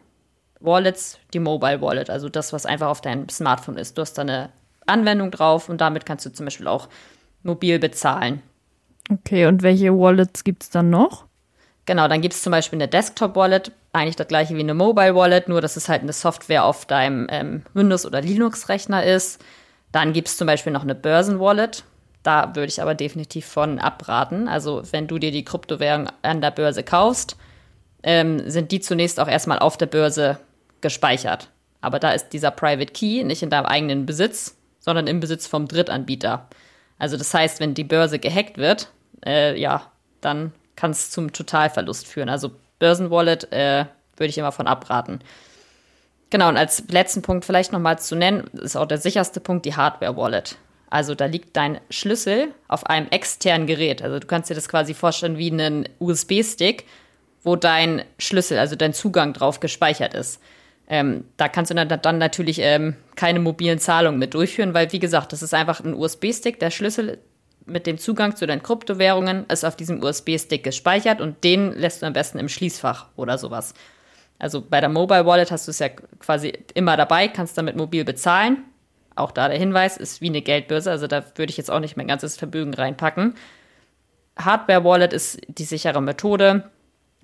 Wallets, 0.64 1.20
die 1.34 1.40
Mobile 1.40 1.82
Wallet, 1.82 2.10
also 2.10 2.30
das, 2.30 2.54
was 2.54 2.66
einfach 2.66 2.88
auf 2.88 3.02
deinem 3.02 3.30
Smartphone 3.30 3.78
ist. 3.78 3.98
Du 3.98 4.02
hast 4.02 4.14
da 4.14 4.24
eine 4.24 4.50
Anwendung 4.86 5.32
drauf 5.32 5.70
und 5.70 5.82
damit 5.82 6.06
kannst 6.06 6.26
du 6.26 6.32
zum 6.32 6.46
Beispiel 6.46 6.68
auch 6.68 6.90
mobil 7.44 7.80
bezahlen. 7.80 8.42
Okay, 9.12 9.46
und 9.46 9.64
welche 9.64 9.92
Wallets 9.92 10.44
gibt 10.44 10.64
es 10.64 10.70
dann 10.70 10.90
noch? 10.90 11.26
Genau, 11.86 12.08
dann 12.08 12.22
gibt 12.22 12.34
es 12.34 12.42
zum 12.42 12.52
Beispiel 12.52 12.78
eine 12.78 12.88
Desktop-Wallet, 12.88 13.74
eigentlich 13.92 14.16
das 14.16 14.28
gleiche 14.28 14.56
wie 14.56 14.62
eine 14.62 14.74
Mobile 14.74 15.16
Wallet, 15.16 15.50
nur 15.50 15.60
dass 15.60 15.76
es 15.76 15.90
halt 15.90 16.02
eine 16.02 16.14
Software 16.14 16.64
auf 16.64 16.86
deinem 16.86 17.28
ähm, 17.30 17.64
Windows- 17.74 18.06
oder 18.06 18.22
Linux-Rechner 18.22 19.04
ist. 19.04 19.44
Dann 19.92 20.14
gibt 20.14 20.30
es 20.30 20.38
zum 20.38 20.48
Beispiel 20.48 20.72
noch 20.72 20.84
eine 20.84 20.96
Börsen-Wallet. 20.96 21.84
Da 22.24 22.56
würde 22.56 22.70
ich 22.70 22.82
aber 22.82 22.96
definitiv 22.96 23.46
von 23.46 23.80
abraten. 23.80 24.48
Also 24.48 24.82
wenn 24.92 25.08
du 25.08 25.20
dir 25.20 25.32
die 25.32 25.44
Kryptowährung 25.44 26.10
an 26.22 26.40
der 26.40 26.52
Börse 26.52 26.84
kaufst, 26.84 27.36
ähm, 28.02 28.50
sind 28.50 28.72
die 28.72 28.80
zunächst 28.80 29.20
auch 29.20 29.28
erstmal 29.28 29.60
auf 29.60 29.76
der 29.76 29.88
Börse 29.88 30.40
gespeichert. 30.84 31.50
Aber 31.82 31.98
da 31.98 32.12
ist 32.12 32.30
dieser 32.30 32.52
Private 32.52 32.94
Key 32.94 33.24
nicht 33.24 33.42
in 33.42 33.50
deinem 33.50 33.66
eigenen 33.66 34.06
Besitz, 34.06 34.56
sondern 34.80 35.08
im 35.08 35.20
Besitz 35.20 35.48
vom 35.48 35.68
Drittanbieter. 35.68 36.48
Also 37.00 37.18
das 37.18 37.34
heißt, 37.34 37.60
wenn 37.60 37.74
die 37.74 37.84
Börse 37.84 38.20
gehackt 38.20 38.58
wird, 38.58 38.90
äh, 39.26 39.60
ja, 39.60 39.92
dann 40.22 40.54
kann 40.76 40.92
es 40.92 41.10
zum 41.10 41.34
Totalverlust 41.34 42.08
führen. 42.08 42.30
Also 42.30 42.52
Börsenwallet 42.80 43.52
äh, 43.52 43.86
würde 44.16 44.30
ich 44.30 44.38
immer 44.38 44.52
von 44.52 44.68
abraten. 44.68 45.20
Genau, 46.30 46.50
und 46.50 46.58
als 46.58 46.84
letzten 46.90 47.22
Punkt 47.22 47.46
vielleicht 47.46 47.72
nochmal 47.72 48.00
zu 48.00 48.16
nennen, 48.16 48.48
ist 48.54 48.76
auch 48.76 48.88
der 48.88 48.98
sicherste 48.98 49.40
Punkt 49.40 49.66
die 49.66 49.76
Hardware-Wallet. 49.76 50.58
Also 50.90 51.16
da 51.16 51.26
liegt 51.26 51.56
dein 51.58 51.80
Schlüssel 51.90 52.50
auf 52.68 52.86
einem 52.86 53.08
externen 53.10 53.68
Gerät. 53.68 54.02
Also 54.02 54.20
du 54.20 54.28
kannst 54.28 54.50
dir 54.50 54.56
das 54.56 54.70
quasi 54.70 54.94
vorstellen 54.94 55.38
wie 55.38 55.52
einen 55.52 55.90
USB-Stick, 56.00 56.86
wo 57.44 57.56
dein 57.56 58.04
Schlüssel, 58.20 58.58
also 58.60 58.76
dein 58.76 58.94
Zugang 58.94 59.34
drauf 59.34 59.60
gespeichert 59.60 60.14
ist. 60.14 60.40
Ähm, 60.88 61.26
da 61.38 61.48
kannst 61.48 61.72
du 61.72 61.76
dann, 61.76 62.18
natürlich 62.18 62.60
ähm, 62.60 62.96
keine 63.16 63.40
mobilen 63.40 63.80
Zahlungen 63.80 64.20
mit 64.20 64.34
durchführen, 64.34 64.74
weil, 64.74 64.92
wie 64.92 65.00
gesagt, 65.00 65.32
das 65.32 65.42
ist 65.42 65.54
einfach 65.54 65.80
ein 65.80 65.94
USB-Stick. 65.94 66.60
Der 66.60 66.72
Schlüssel 66.72 67.20
mit 67.66 67.88
dem 67.88 67.98
Zugang 67.98 68.36
zu 68.36 68.46
deinen 68.46 68.64
Kryptowährungen 68.64 69.46
ist 69.48 69.64
auf 69.64 69.76
diesem 69.76 70.04
USB-Stick 70.04 70.64
gespeichert 70.64 71.22
und 71.22 71.44
den 71.44 71.72
lässt 71.72 72.02
du 72.02 72.06
am 72.06 72.14
besten 72.14 72.38
im 72.38 72.50
Schließfach 72.50 73.08
oder 73.16 73.38
sowas. 73.38 73.74
Also 74.40 74.62
bei 74.62 74.82
der 74.82 74.90
Mobile 74.90 75.26
Wallet 75.26 75.52
hast 75.52 75.68
du 75.68 75.72
es 75.72 75.80
ja 75.80 75.90
quasi 75.90 76.52
immer 76.74 76.98
dabei, 76.98 77.30
kannst 77.30 77.58
damit 77.58 77.78
mobil 77.78 78.04
bezahlen. 78.04 78.66
Auch 79.16 79.32
da 79.32 79.48
der 79.48 79.60
Hinweis 79.60 79.96
ist 79.96 80.22
wie 80.22 80.28
eine 80.28 80.42
Geldbörse, 80.42 80.92
also 80.92 81.08
da 81.08 81.24
würde 81.36 81.52
ich 81.52 81.58
jetzt 81.58 81.72
auch 81.72 81.80
nicht 81.80 81.96
mein 81.96 82.08
ganzes 82.08 82.36
Vermögen 82.36 82.74
reinpacken. 82.74 83.36
Hardware 84.38 84.84
Wallet 84.84 85.14
ist 85.14 85.40
die 85.48 85.64
sichere 85.64 86.02
Methode. 86.02 86.70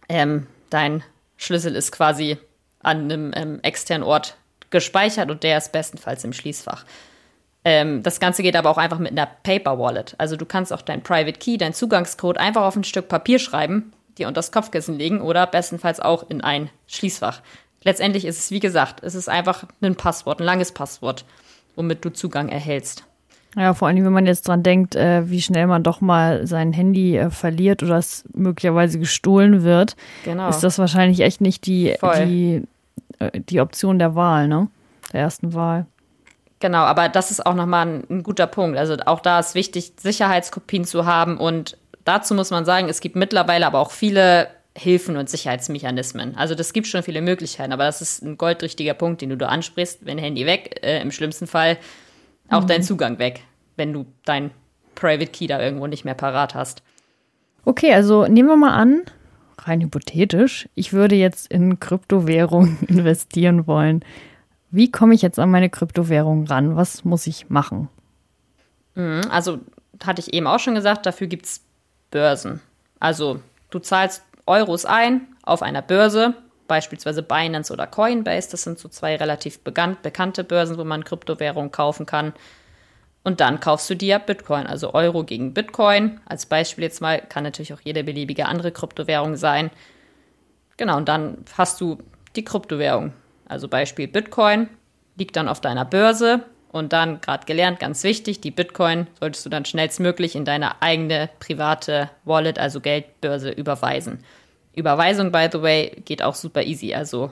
Ähm, 0.08 0.48
dein 0.70 1.04
Schlüssel 1.38 1.76
ist 1.76 1.92
quasi 1.92 2.38
an 2.82 3.04
einem 3.04 3.32
ähm, 3.36 3.60
externen 3.62 4.08
Ort 4.08 4.38
gespeichert 4.70 5.32
und 5.32 5.44
der 5.44 5.58
ist 5.58 5.72
bestenfalls 5.72 6.24
im 6.24 6.34
Schließfach. 6.34 6.86
Ähm, 7.66 8.04
das 8.04 8.20
Ganze 8.20 8.44
geht 8.44 8.56
aber 8.56 8.70
auch 8.70 8.78
einfach 8.78 9.00
mit 9.00 9.12
einer 9.12 9.28
Paper 9.44 9.80
Wallet. 9.80 10.16
Also 10.18 10.36
du 10.36 10.46
kannst 10.46 10.72
auch 10.72 10.82
dein 10.82 11.04
Private 11.04 11.38
Key, 11.38 11.58
dein 11.58 11.74
Zugangscode 11.74 12.38
einfach 12.38 12.64
auf 12.64 12.76
ein 12.76 12.84
Stück 12.84 13.10
Papier 13.10 13.40
schreiben, 13.40 13.92
dir 14.18 14.28
unter 14.28 14.40
das 14.40 14.52
Kopfkissen 14.52 14.98
legen 14.98 15.22
oder 15.22 15.46
bestenfalls 15.48 16.00
auch 16.00 16.30
in 16.30 16.42
ein 16.42 16.70
Schließfach. 16.88 17.42
Letztendlich 17.84 18.26
ist 18.26 18.40
es, 18.40 18.52
wie 18.52 18.60
gesagt, 18.60 19.04
es 19.04 19.16
ist 19.16 19.30
einfach 19.30 19.66
ein 19.82 19.96
Passwort, 19.96 20.40
ein 20.40 20.46
langes 20.46 20.72
Passwort, 20.72 21.26
womit 21.76 22.04
du 22.04 22.10
Zugang 22.10 22.50
erhältst. 22.50 23.04
Ja, 23.56 23.74
vor 23.74 23.88
allem, 23.88 24.06
wenn 24.06 24.14
man 24.14 24.28
jetzt 24.28 24.48
dran 24.48 24.62
denkt, 24.62 24.96
äh, 24.96 25.30
wie 25.30 25.42
schnell 25.42 25.66
man 25.66 25.84
doch 25.84 26.02
mal 26.02 26.46
sein 26.46 26.72
Handy 26.72 27.18
äh, 27.18 27.32
verliert 27.32 27.82
oder 27.82 27.98
es 27.98 28.24
möglicherweise 28.34 29.00
gestohlen 29.00 29.64
wird, 29.64 29.96
genau. 30.24 30.50
ist 30.50 30.60
das 30.60 30.78
wahrscheinlich 30.78 31.22
echt 31.22 31.42
nicht 31.42 31.66
die, 31.66 31.96
die, 32.20 32.64
äh, 33.18 33.40
die 33.40 33.60
Option 33.60 33.98
der 33.98 34.14
Wahl, 34.16 34.48
ne? 34.48 34.68
Der 35.12 35.22
ersten 35.22 35.54
Wahl. 35.56 35.88
Genau, 36.60 36.80
aber 36.80 37.10
das 37.10 37.32
ist 37.32 37.46
auch 37.46 37.56
nochmal 37.56 37.88
ein, 37.88 38.04
ein 38.10 38.24
guter 38.24 38.46
Punkt. 38.46 38.78
Also 38.78 38.98
auch 39.06 39.22
da 39.22 39.40
ist 39.40 39.56
wichtig, 39.56 39.94
Sicherheitskopien 39.98 40.84
zu 40.84 41.06
haben. 41.06 41.38
Und 41.38 41.78
dazu 42.06 42.36
muss 42.36 42.52
man 42.52 42.66
sagen, 42.66 42.90
es 42.90 43.00
gibt 43.00 43.16
mittlerweile 43.16 43.66
aber 43.66 43.80
auch 43.80 43.92
viele 43.92 44.50
Hilfen 44.78 45.18
und 45.18 45.30
Sicherheitsmechanismen. 45.30 46.36
Also 46.38 46.56
das 46.56 46.74
gibt 46.74 46.88
schon 46.88 47.02
viele 47.02 47.22
Möglichkeiten, 47.22 47.72
aber 47.72 47.86
das 47.86 48.02
ist 48.02 48.22
ein 48.24 48.38
goldrichtiger 48.38 48.94
Punkt, 48.94 49.22
den 49.22 49.30
du 49.30 49.38
da 49.38 49.48
ansprichst. 49.48 50.06
Wenn 50.06 50.18
Handy 50.18 50.46
weg, 50.46 50.80
äh, 50.84 51.02
im 51.02 51.12
schlimmsten 51.12 51.48
Fall 51.48 51.78
auch 52.50 52.64
mhm. 52.64 52.68
dein 52.68 52.84
Zugang 52.84 53.20
weg, 53.20 53.44
wenn 53.76 53.94
du 53.94 54.06
dein 54.26 54.52
Private 54.96 55.32
Key 55.32 55.48
da 55.48 55.60
irgendwo 55.60 55.88
nicht 55.88 56.06
mehr 56.06 56.14
parat 56.14 56.56
hast. 56.56 56.84
Okay, 57.66 57.94
also 57.94 58.26
nehmen 58.26 58.50
wir 58.50 58.58
mal 58.58 58.74
an, 58.74 59.04
rein 59.58 59.82
hypothetisch, 59.82 60.68
ich 60.76 60.94
würde 60.94 61.16
jetzt 61.16 61.52
in 61.52 61.80
Kryptowährungen 61.80 62.78
investieren 62.88 63.68
wollen. 63.68 64.04
Wie 64.72 64.92
komme 64.92 65.16
ich 65.16 65.22
jetzt 65.22 65.40
an 65.40 65.52
meine 65.52 65.70
Kryptowährung 65.70 66.46
ran? 66.46 66.76
Was 66.76 67.04
muss 67.04 67.28
ich 67.28 67.50
machen? 67.50 67.90
Mhm, 68.96 69.22
also, 69.30 69.60
hatte 70.04 70.22
ich 70.22 70.34
eben 70.34 70.48
auch 70.48 70.60
schon 70.60 70.76
gesagt, 70.76 71.06
dafür 71.06 71.28
gibt 71.28 71.46
es 71.46 71.62
Börsen. 72.12 72.62
Also, 73.00 73.40
du 73.70 73.80
zahlst 73.80 74.24
Euros 74.46 74.86
ein 74.86 75.28
auf 75.44 75.62
einer 75.62 75.82
Börse, 75.82 76.36
beispielsweise 76.70 77.22
Binance 77.22 77.74
oder 77.74 77.86
Coinbase. 77.86 78.52
Das 78.52 78.64
sind 78.64 78.80
so 78.80 78.88
zwei 78.88 79.18
relativ 79.18 79.60
bekannt, 79.60 80.02
bekannte 80.02 80.46
Börsen, 80.46 80.78
wo 80.78 80.86
man 80.86 81.04
Kryptowährungen 81.04 81.72
kaufen 81.72 82.06
kann. 82.06 82.32
Und 83.24 83.42
dann 83.42 83.60
kaufst 83.60 83.90
du 83.90 83.96
dir 83.96 84.20
Bitcoin, 84.20 84.66
also 84.66 84.94
Euro 84.94 85.26
gegen 85.26 85.54
Bitcoin. 85.54 86.22
Als 86.26 86.46
Beispiel 86.46 86.86
jetzt 86.86 87.02
mal, 87.02 87.20
kann 87.20 87.44
natürlich 87.44 87.74
auch 87.74 87.82
jede 87.82 88.06
beliebige 88.06 88.46
andere 88.46 88.72
Kryptowährung 88.72 89.36
sein. 89.36 89.72
Genau, 90.78 90.96
und 90.96 91.10
dann 91.10 91.44
hast 91.58 91.82
du 91.82 91.98
die 92.38 92.46
Kryptowährung. 92.46 93.12
Also 93.50 93.68
Beispiel 93.68 94.08
Bitcoin 94.08 94.70
liegt 95.18 95.36
dann 95.36 95.50
auf 95.50 95.60
deiner 95.60 95.84
Börse 95.84 96.46
und 96.72 96.94
dann, 96.94 97.20
gerade 97.20 97.46
gelernt, 97.46 97.80
ganz 97.80 98.04
wichtig, 98.04 98.42
die 98.42 98.52
Bitcoin 98.52 99.08
solltest 99.20 99.46
du 99.46 99.50
dann 99.50 99.66
schnellstmöglich 99.66 100.36
in 100.36 100.46
deine 100.46 100.82
eigene 100.82 101.30
private 101.40 102.10
Wallet, 102.26 102.60
also 102.60 102.80
Geldbörse, 102.80 103.50
überweisen. 103.50 104.24
Überweisung, 104.76 105.32
by 105.32 105.48
the 105.52 105.62
way, 105.62 106.02
geht 106.06 106.22
auch 106.22 106.36
super 106.36 106.64
easy. 106.64 106.94
Also 106.94 107.32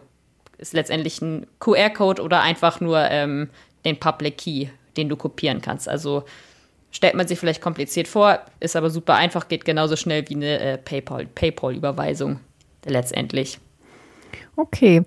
ist 0.58 0.73
letztendlich 0.73 1.21
ein 1.21 1.45
QR-Code 1.60 2.21
oder 2.21 2.41
einfach 2.41 2.80
nur 2.80 3.00
ähm, 3.00 3.50
den 3.86 4.00
Public 4.00 4.38
Key, 4.38 4.67
den 4.97 5.10
du 5.10 5.15
kopieren 5.15 5.62
kannst. 5.62 5.88
Also 5.88 6.23
stellt 6.91 7.15
man 7.15 7.28
sich 7.28 7.39
vielleicht 7.39 7.62
kompliziert 7.62 8.08
vor, 8.08 8.39
ist 8.60 8.76
aber 8.76 8.89
super 8.89 9.15
einfach, 9.15 9.47
geht 9.47 9.65
genauso 9.65 9.95
schnell 9.95 10.28
wie 10.30 10.36
eine 10.36 10.60
äh, 10.60 10.78
PayPal-Überweisung 10.78 12.39
letztendlich. 12.86 13.60
Okay. 14.56 15.04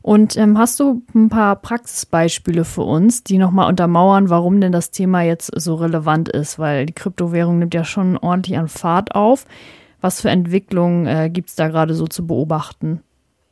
Und 0.00 0.36
ähm, 0.36 0.58
hast 0.58 0.80
du 0.80 1.02
ein 1.14 1.28
paar 1.28 1.56
Praxisbeispiele 1.56 2.64
für 2.64 2.82
uns, 2.82 3.22
die 3.22 3.38
nochmal 3.38 3.68
untermauern, 3.68 4.30
warum 4.30 4.60
denn 4.60 4.72
das 4.72 4.90
Thema 4.90 5.22
jetzt 5.22 5.50
so 5.54 5.74
relevant 5.74 6.28
ist? 6.30 6.58
Weil 6.58 6.86
die 6.86 6.94
Kryptowährung 6.94 7.58
nimmt 7.58 7.74
ja 7.74 7.84
schon 7.84 8.16
ordentlich 8.16 8.58
an 8.58 8.68
Fahrt 8.68 9.14
auf. 9.14 9.46
Was 10.04 10.20
für 10.20 10.28
Entwicklungen 10.28 11.06
äh, 11.06 11.30
gibt 11.30 11.48
es 11.48 11.54
da 11.54 11.68
gerade 11.68 11.94
so 11.94 12.06
zu 12.06 12.26
beobachten? 12.26 13.02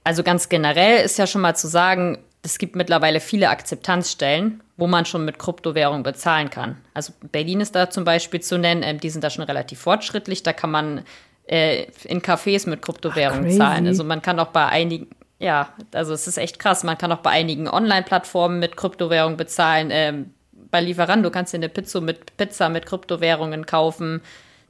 Also 0.04 0.22
ganz 0.22 0.50
generell 0.50 1.02
ist 1.02 1.18
ja 1.18 1.26
schon 1.26 1.40
mal 1.40 1.56
zu 1.56 1.66
sagen, 1.66 2.18
es 2.42 2.58
gibt 2.58 2.76
mittlerweile 2.76 3.20
viele 3.20 3.48
Akzeptanzstellen, 3.48 4.62
wo 4.76 4.86
man 4.86 5.06
schon 5.06 5.24
mit 5.24 5.38
Kryptowährung 5.38 6.02
bezahlen 6.02 6.50
kann. 6.50 6.76
Also 6.92 7.14
Berlin 7.32 7.62
ist 7.62 7.74
da 7.74 7.88
zum 7.88 8.04
Beispiel 8.04 8.40
zu 8.40 8.58
nennen, 8.58 8.82
ähm, 8.82 9.00
die 9.00 9.08
sind 9.08 9.24
da 9.24 9.30
schon 9.30 9.44
relativ 9.44 9.78
fortschrittlich. 9.78 10.42
Da 10.42 10.52
kann 10.52 10.70
man 10.70 11.04
äh, 11.46 11.84
in 12.04 12.20
Cafés 12.20 12.68
mit 12.68 12.82
Kryptowährung 12.82 13.46
Ach, 13.48 13.56
zahlen. 13.56 13.86
Also 13.86 14.04
man 14.04 14.20
kann 14.20 14.38
auch 14.38 14.48
bei 14.48 14.66
einigen, 14.66 15.06
ja, 15.38 15.70
also 15.94 16.12
es 16.12 16.28
ist 16.28 16.36
echt 16.36 16.58
krass. 16.58 16.84
Man 16.84 16.98
kann 16.98 17.12
auch 17.12 17.20
bei 17.20 17.30
einigen 17.30 17.66
Online-Plattformen 17.66 18.58
mit 18.58 18.76
Kryptowährung 18.76 19.38
bezahlen. 19.38 19.88
Ähm, 19.90 20.34
bei 20.70 20.82
Lieferando 20.82 21.30
kannst 21.30 21.54
du 21.54 21.56
eine 21.56 21.70
Pizza 21.70 22.02
mit 22.02 22.36
Pizza 22.36 22.68
mit 22.68 22.84
Kryptowährungen 22.84 23.64
kaufen. 23.64 24.20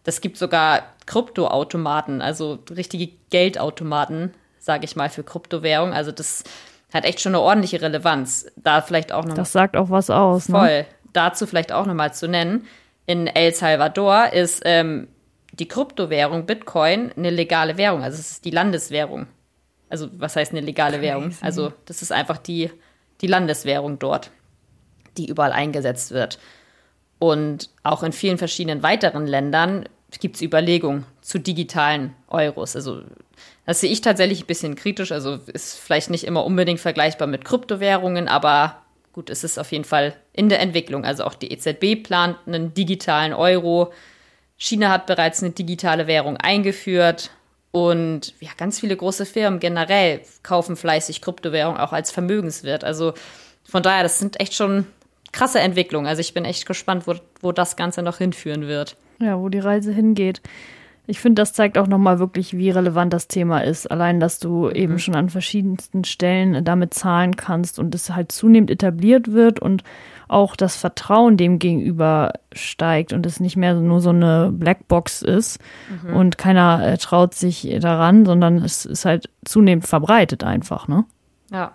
Das 0.05 0.21
gibt 0.21 0.37
sogar 0.37 0.83
Kryptoautomaten, 1.07 2.23
also 2.23 2.59
richtige 2.71 3.13
Geldautomaten, 3.31 4.35
sage 4.59 4.85
ich 4.85 4.97
mal, 4.97 5.11
für 5.11 5.23
Kryptowährung. 5.23 5.93
Also 5.93 6.13
das 6.13 6.45
hat 6.93 7.05
echt 7.05 7.21
schon 7.21 7.35
eine 7.35 7.43
ordentliche 7.43 7.81
Relevanz. 7.81 8.47
Da 8.57 8.83
vielleicht 8.83 9.13
auch 9.13 9.25
noch. 9.25 9.35
Das 9.35 9.53
sagt 9.53 9.77
auch 9.77 9.91
was 9.91 10.11
aus. 10.11 10.49
Ne? 10.49 10.59
Voll. 10.59 10.87
Dazu 11.13 11.47
vielleicht 11.47 11.73
auch 11.73 11.87
nochmal 11.87 12.13
zu 12.15 12.29
nennen. 12.29 12.67
In 13.07 13.27
El 13.27 13.55
Salvador 13.55 14.33
ist 14.33 14.63
ähm, 14.65 15.09
die 15.53 15.69
Kryptowährung 15.69 16.47
Bitcoin 16.47 17.13
eine 17.17 17.31
legale 17.31 17.77
Währung. 17.77 18.03
Also 18.03 18.19
es 18.19 18.33
ist 18.33 18.45
die 18.45 18.51
Landeswährung. 18.51 19.27
Also 19.89 20.09
was 20.17 20.37
heißt 20.37 20.53
eine 20.53 20.61
legale 20.61 20.97
Crazy. 20.97 21.03
Währung? 21.03 21.35
Also 21.41 21.73
das 21.85 22.03
ist 22.03 22.13
einfach 22.13 22.39
die, 22.39 22.71
die 23.21 23.27
Landeswährung 23.27 23.99
dort, 23.99 24.31
die 25.19 25.29
überall 25.29 25.53
eingesetzt 25.53 26.13
wird. 26.13 26.39
Und 27.23 27.71
auch 27.85 28.03
in 28.03 28.11
vielen 28.11 28.37
verschiedenen 28.37 28.83
weiteren 28.83 29.29
Ländern 29.29 29.89
gibt 30.19 30.35
es 30.35 30.43
Überlegungen 30.43 31.07
zu 31.21 31.39
digitalen 31.39 32.17
Euros. 32.27 32.75
Also 32.75 33.03
das 33.65 33.79
sehe 33.79 33.93
ich 33.93 34.01
tatsächlich 34.01 34.43
ein 34.43 34.47
bisschen 34.47 34.75
kritisch. 34.75 35.13
Also 35.13 35.39
ist 35.47 35.79
vielleicht 35.79 36.11
nicht 36.11 36.25
immer 36.25 36.45
unbedingt 36.45 36.81
vergleichbar 36.81 37.29
mit 37.29 37.45
Kryptowährungen, 37.45 38.27
aber 38.27 38.83
gut, 39.13 39.31
es 39.31 39.45
ist 39.45 39.57
auf 39.57 39.71
jeden 39.71 39.85
Fall 39.85 40.17
in 40.33 40.49
der 40.49 40.59
Entwicklung. 40.59 41.05
Also 41.05 41.23
auch 41.23 41.35
die 41.35 41.53
EZB 41.53 42.03
plant 42.03 42.39
einen 42.45 42.75
digitalen 42.75 43.35
Euro. 43.35 43.93
China 44.57 44.89
hat 44.89 45.07
bereits 45.07 45.45
eine 45.45 45.53
digitale 45.53 46.09
Währung 46.09 46.39
eingeführt. 46.39 47.31
Und 47.71 48.35
ja, 48.41 48.51
ganz 48.57 48.81
viele 48.81 48.97
große 48.97 49.27
Firmen 49.27 49.61
generell 49.61 50.23
kaufen 50.43 50.75
fleißig 50.75 51.23
Kryptowährung 51.23 51.77
auch 51.77 51.93
als 51.93 52.11
Vermögenswert. 52.11 52.83
Also 52.83 53.15
von 53.63 53.85
daher, 53.85 54.03
das 54.03 54.19
sind 54.19 54.41
echt 54.41 54.55
schon 54.55 54.89
krasse 55.33 55.61
Entwicklungen. 55.61 56.07
Also 56.07 56.21
ich 56.21 56.35
bin 56.35 56.45
echt 56.45 56.67
gespannt, 56.67 57.07
wo, 57.07 57.15
wo 57.41 57.53
das 57.53 57.77
Ganze 57.77 58.03
noch 58.03 58.19
hinführen 58.19 58.67
wird. 58.67 58.97
Ja, 59.19 59.39
wo 59.39 59.49
die 59.49 59.59
Reise 59.59 59.93
hingeht. 59.93 60.43
Ich 61.07 61.21
finde, 61.21 61.43
das 61.43 61.53
zeigt 61.53 61.79
auch 61.79 61.89
nochmal 61.89 62.21
wirklich, 62.21 62.57
wie 62.57 62.71
relevant 62.71 63.13
das 63.13 63.27
Thema 63.27 63.65
ist. 63.65 63.91
Allein, 63.91 64.21
dass 64.21 64.39
du 64.39 64.67
mhm. 64.67 64.75
eben 64.75 64.99
schon 64.99 65.17
an 65.17 65.31
verschiedensten 65.31 66.05
Stellen 66.05 66.65
damit 66.65 66.95
zahlen 66.95 67.37
kannst 67.37 67.79
und 67.79 67.95
es 67.95 68.11
halt 68.11 68.31
zunehmend 68.31 68.71
etabliert 68.71 69.33
wird 69.33 69.59
und 69.59 69.83
auch 70.29 70.55
das 70.55 70.77
Vertrauen 70.77 71.37
dem 71.37 71.59
gegenüber 71.59 72.33
steigt 72.53 73.13
und 73.13 73.27
es 73.27 73.41
nicht 73.41 73.57
mehr 73.57 73.75
nur 73.75 74.01
so 74.01 74.11
eine 74.11 74.51
Blackbox 74.53 75.23
ist 75.23 75.59
mhm. 76.05 76.15
und 76.15 76.39
keiner 76.39 76.87
äh, 76.87 76.99
traut 76.99 77.35
sich 77.35 77.69
daran, 77.81 78.25
sondern 78.25 78.59
es 78.59 78.87
ist 78.87 79.05
halt 79.05 79.29
zunehmend 79.45 79.87
verbreitet 79.87 80.45
einfach, 80.45 80.89
ne? 80.89 81.05
Ja. 81.51 81.73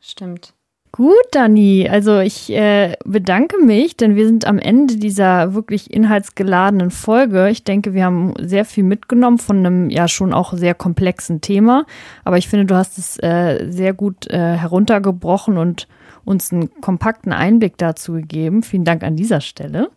Stimmt. 0.00 0.54
Gut, 0.92 1.14
Dani. 1.32 1.88
Also 1.90 2.18
ich 2.18 2.50
äh, 2.50 2.96
bedanke 3.04 3.58
mich, 3.58 3.96
denn 3.96 4.16
wir 4.16 4.26
sind 4.26 4.46
am 4.46 4.58
Ende 4.58 4.96
dieser 4.96 5.54
wirklich 5.54 5.92
inhaltsgeladenen 5.92 6.90
Folge. 6.90 7.50
Ich 7.50 7.62
denke, 7.62 7.94
wir 7.94 8.04
haben 8.04 8.34
sehr 8.40 8.64
viel 8.64 8.84
mitgenommen 8.84 9.38
von 9.38 9.58
einem 9.58 9.90
ja 9.90 10.08
schon 10.08 10.32
auch 10.32 10.52
sehr 10.54 10.74
komplexen 10.74 11.40
Thema. 11.40 11.84
Aber 12.24 12.38
ich 12.38 12.48
finde, 12.48 12.64
du 12.64 12.74
hast 12.74 12.98
es 12.98 13.18
äh, 13.22 13.66
sehr 13.70 13.92
gut 13.92 14.28
äh, 14.30 14.56
heruntergebrochen 14.56 15.58
und 15.58 15.88
uns 16.24 16.52
einen 16.52 16.80
kompakten 16.80 17.32
Einblick 17.32 17.76
dazu 17.78 18.12
gegeben. 18.14 18.62
Vielen 18.62 18.84
Dank 18.84 19.02
an 19.02 19.16
dieser 19.16 19.40
Stelle. 19.40 19.90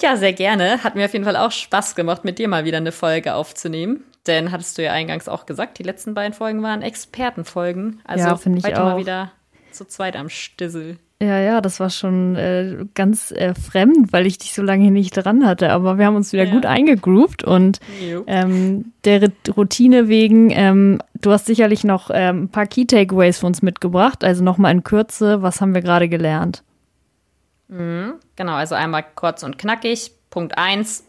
Ja, 0.00 0.16
sehr 0.16 0.32
gerne. 0.32 0.84
Hat 0.84 0.94
mir 0.94 1.06
auf 1.06 1.12
jeden 1.12 1.24
Fall 1.24 1.36
auch 1.36 1.50
Spaß 1.50 1.96
gemacht, 1.96 2.24
mit 2.24 2.38
dir 2.38 2.48
mal 2.48 2.64
wieder 2.64 2.76
eine 2.76 2.92
Folge 2.92 3.34
aufzunehmen. 3.34 4.04
Denn 4.28 4.52
hattest 4.52 4.78
du 4.78 4.82
ja 4.82 4.92
eingangs 4.92 5.28
auch 5.28 5.46
gesagt, 5.46 5.78
die 5.78 5.82
letzten 5.82 6.14
beiden 6.14 6.34
Folgen 6.34 6.62
waren 6.62 6.82
Expertenfolgen. 6.82 8.00
Also 8.04 8.26
ja, 8.26 8.36
finde 8.36 8.58
ich 8.58 8.64
heute 8.64 8.80
auch. 8.80 8.84
mal 8.84 8.98
wieder 8.98 9.32
zu 9.72 9.86
zweit 9.86 10.16
am 10.16 10.28
Stissel. 10.28 10.98
Ja, 11.20 11.40
ja, 11.40 11.60
das 11.60 11.80
war 11.80 11.90
schon 11.90 12.36
äh, 12.36 12.84
ganz 12.94 13.32
äh, 13.32 13.52
fremd, 13.52 14.12
weil 14.12 14.24
ich 14.24 14.38
dich 14.38 14.54
so 14.54 14.62
lange 14.62 14.92
nicht 14.92 15.10
dran 15.10 15.44
hatte. 15.44 15.70
Aber 15.70 15.98
wir 15.98 16.06
haben 16.06 16.14
uns 16.14 16.32
wieder 16.32 16.44
ja. 16.44 16.52
gut 16.52 16.64
eingegroovt 16.64 17.42
und 17.42 17.80
ähm, 18.26 18.92
der 19.04 19.28
Routine 19.56 20.06
wegen, 20.06 20.50
ähm, 20.50 21.02
du 21.14 21.32
hast 21.32 21.46
sicherlich 21.46 21.82
noch 21.82 22.10
ähm, 22.12 22.44
ein 22.44 22.48
paar 22.50 22.66
Key 22.66 22.84
Takeaways 22.84 23.40
für 23.40 23.46
uns 23.46 23.62
mitgebracht. 23.62 24.22
Also 24.22 24.44
nochmal 24.44 24.70
in 24.70 24.84
Kürze, 24.84 25.42
was 25.42 25.60
haben 25.60 25.74
wir 25.74 25.82
gerade 25.82 26.08
gelernt? 26.08 26.62
Mhm, 27.66 28.14
genau, 28.36 28.54
also 28.54 28.76
einmal 28.76 29.04
kurz 29.16 29.42
und 29.42 29.58
knackig. 29.58 30.12
Punkt 30.30 30.56
1, 30.56 31.04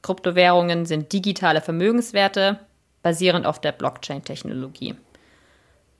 Kryptowährungen 0.00 0.86
sind 0.86 1.12
digitale 1.12 1.60
Vermögenswerte 1.60 2.58
basierend 3.02 3.44
auf 3.44 3.60
der 3.60 3.72
Blockchain-Technologie. 3.72 4.94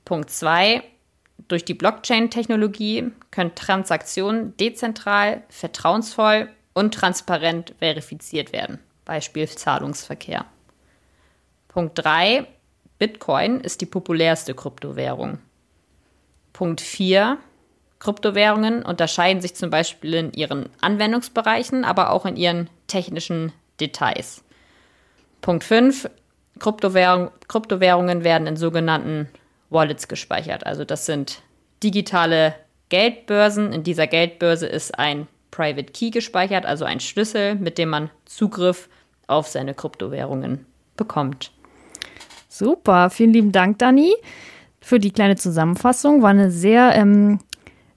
Punkt 0.04 0.30
2, 0.30 0.82
durch 1.48 1.64
die 1.64 1.74
Blockchain-Technologie 1.74 3.12
können 3.30 3.54
Transaktionen 3.54 4.56
dezentral, 4.56 5.42
vertrauensvoll 5.48 6.48
und 6.72 6.94
transparent 6.94 7.74
verifiziert 7.78 8.52
werden. 8.52 8.78
Beispiel 9.04 9.48
Zahlungsverkehr. 9.48 10.44
Punkt 11.68 11.98
3. 11.98 12.46
Bitcoin 12.98 13.60
ist 13.60 13.80
die 13.80 13.86
populärste 13.86 14.54
Kryptowährung. 14.54 15.38
Punkt 16.52 16.80
4. 16.80 17.38
Kryptowährungen 17.98 18.82
unterscheiden 18.84 19.40
sich 19.40 19.54
zum 19.54 19.70
Beispiel 19.70 20.14
in 20.14 20.32
ihren 20.32 20.68
Anwendungsbereichen, 20.80 21.84
aber 21.84 22.10
auch 22.10 22.26
in 22.26 22.36
ihren 22.36 22.68
technischen 22.86 23.52
Details. 23.80 24.44
Punkt 25.40 25.64
5. 25.64 26.10
Kryptowährung, 26.58 27.30
Kryptowährungen 27.48 28.24
werden 28.24 28.46
in 28.46 28.56
sogenannten 28.56 29.28
Wallets 29.72 30.08
gespeichert. 30.08 30.66
Also 30.66 30.84
das 30.84 31.06
sind 31.06 31.42
digitale 31.82 32.54
Geldbörsen. 32.88 33.72
In 33.72 33.82
dieser 33.82 34.06
Geldbörse 34.06 34.66
ist 34.66 34.98
ein 34.98 35.26
Private 35.50 35.92
Key 35.92 36.10
gespeichert, 36.10 36.66
also 36.66 36.84
ein 36.84 37.00
Schlüssel, 37.00 37.54
mit 37.56 37.78
dem 37.78 37.90
man 37.90 38.10
Zugriff 38.24 38.88
auf 39.26 39.48
seine 39.48 39.74
Kryptowährungen 39.74 40.66
bekommt. 40.96 41.52
Super, 42.48 43.10
vielen 43.10 43.32
lieben 43.32 43.52
Dank, 43.52 43.78
Dani, 43.78 44.14
für 44.80 44.98
die 44.98 45.10
kleine 45.10 45.36
Zusammenfassung. 45.36 46.22
War 46.22 46.30
eine 46.30 46.50
sehr 46.50 46.94
ähm, 46.94 47.38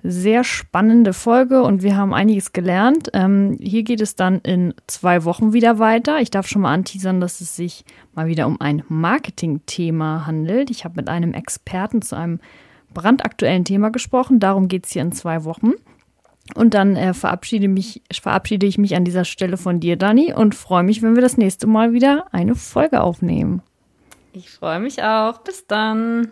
sehr 0.08 0.44
spannende 0.44 1.14
Folge 1.14 1.64
und 1.64 1.82
wir 1.82 1.98
haben 1.98 2.14
einiges 2.14 2.54
gelernt. 2.54 3.10
Ähm, 3.14 3.58
hier 3.60 3.84
geht 3.84 4.02
es 4.02 4.16
dann 4.16 4.40
in 4.42 4.74
zwei 4.88 5.24
Wochen 5.24 5.54
wieder 5.54 5.80
weiter. 5.80 6.20
Ich 6.20 6.32
darf 6.32 6.48
schon 6.48 6.62
mal 6.62 6.74
anteasern, 6.74 7.20
dass 7.20 7.42
es 7.42 7.56
sich 7.56 7.86
mal 8.14 8.28
wieder 8.28 8.48
um 8.48 8.62
ein 8.62 8.84
Marketing-Thema 8.88 10.26
handelt. 10.26 10.70
Ich 10.70 10.86
habe 10.86 10.96
mit 10.98 11.10
einem 11.10 11.34
Experten 11.34 12.02
zu 12.02 12.16
einem 12.16 12.40
brandaktuellen 12.94 13.66
Thema 13.66 13.90
gesprochen. 13.90 14.40
Darum 14.40 14.68
geht 14.68 14.86
es 14.86 14.92
hier 14.92 15.02
in 15.02 15.12
zwei 15.12 15.44
Wochen. 15.44 15.74
Und 16.54 16.76
dann 16.76 16.96
äh, 16.96 17.14
verabschiede, 17.14 17.68
mich, 17.68 18.04
verabschiede 18.12 18.68
ich 18.68 18.78
mich 18.78 18.96
an 18.96 19.04
dieser 19.04 19.26
Stelle 19.26 19.58
von 19.58 19.80
dir, 19.80 19.96
Dani, 19.96 20.32
und 20.32 20.54
freue 20.54 20.84
mich, 20.84 21.02
wenn 21.02 21.16
wir 21.16 21.22
das 21.24 21.38
nächste 21.38 21.66
Mal 21.66 21.94
wieder 21.94 22.26
eine 22.32 22.54
Folge 22.54 23.02
aufnehmen. 23.02 23.64
Ich 24.32 24.52
freue 24.52 24.80
mich 24.80 25.02
auch. 25.02 25.40
Bis 25.40 25.66
dann. 25.66 26.32